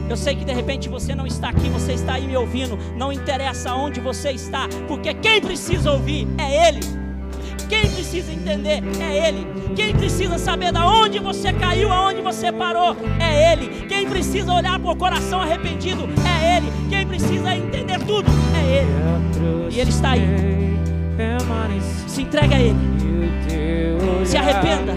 [0.07, 2.77] Eu sei que de repente você não está aqui, você está aí me ouvindo.
[2.95, 7.04] Não interessa onde você está, porque quem precisa ouvir é Ele.
[7.67, 9.47] Quem precisa entender é Ele.
[9.75, 13.85] Quem precisa saber da onde você caiu, aonde você parou, é Ele.
[13.87, 16.71] Quem precisa olhar para o coração arrependido, é Ele.
[16.89, 19.75] Quem precisa entender tudo, é Ele.
[19.75, 20.21] E Ele está aí.
[22.07, 22.95] Se entrega a Ele.
[24.25, 24.93] Se arrependa,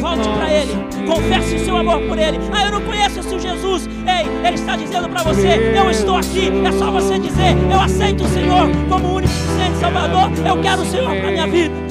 [0.00, 0.72] volte para Ele,
[1.06, 2.38] confesse o seu amor por Ele.
[2.52, 3.88] Ah, eu não conheço esse Jesus.
[4.06, 6.50] Ei, Ele está dizendo para você: Eu estou aqui.
[6.66, 10.30] É só você dizer: Eu aceito o Senhor como único Senhor Salvador.
[10.46, 11.81] Eu quero o Senhor para minha vida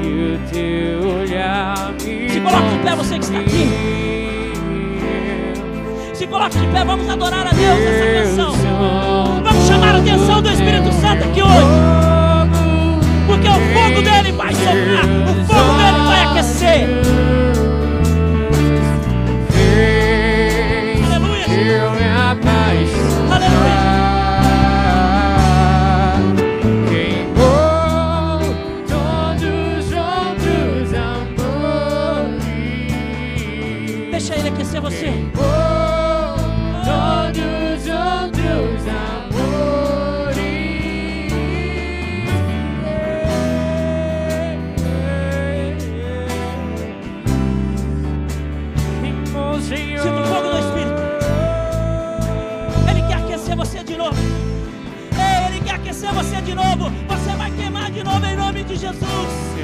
[0.00, 3.68] e o teu olhar me Se coloque de pé, você que está aqui.
[6.14, 8.52] Se coloque de pé, vamos adorar a Deus essa canção.
[9.42, 11.66] Vamos chamar a atenção do Espírito Santo aqui hoje.
[13.26, 17.43] Porque o fogo dele vai soprar, o fogo dele vai aquecer.
[58.68, 59.54] De Jesus.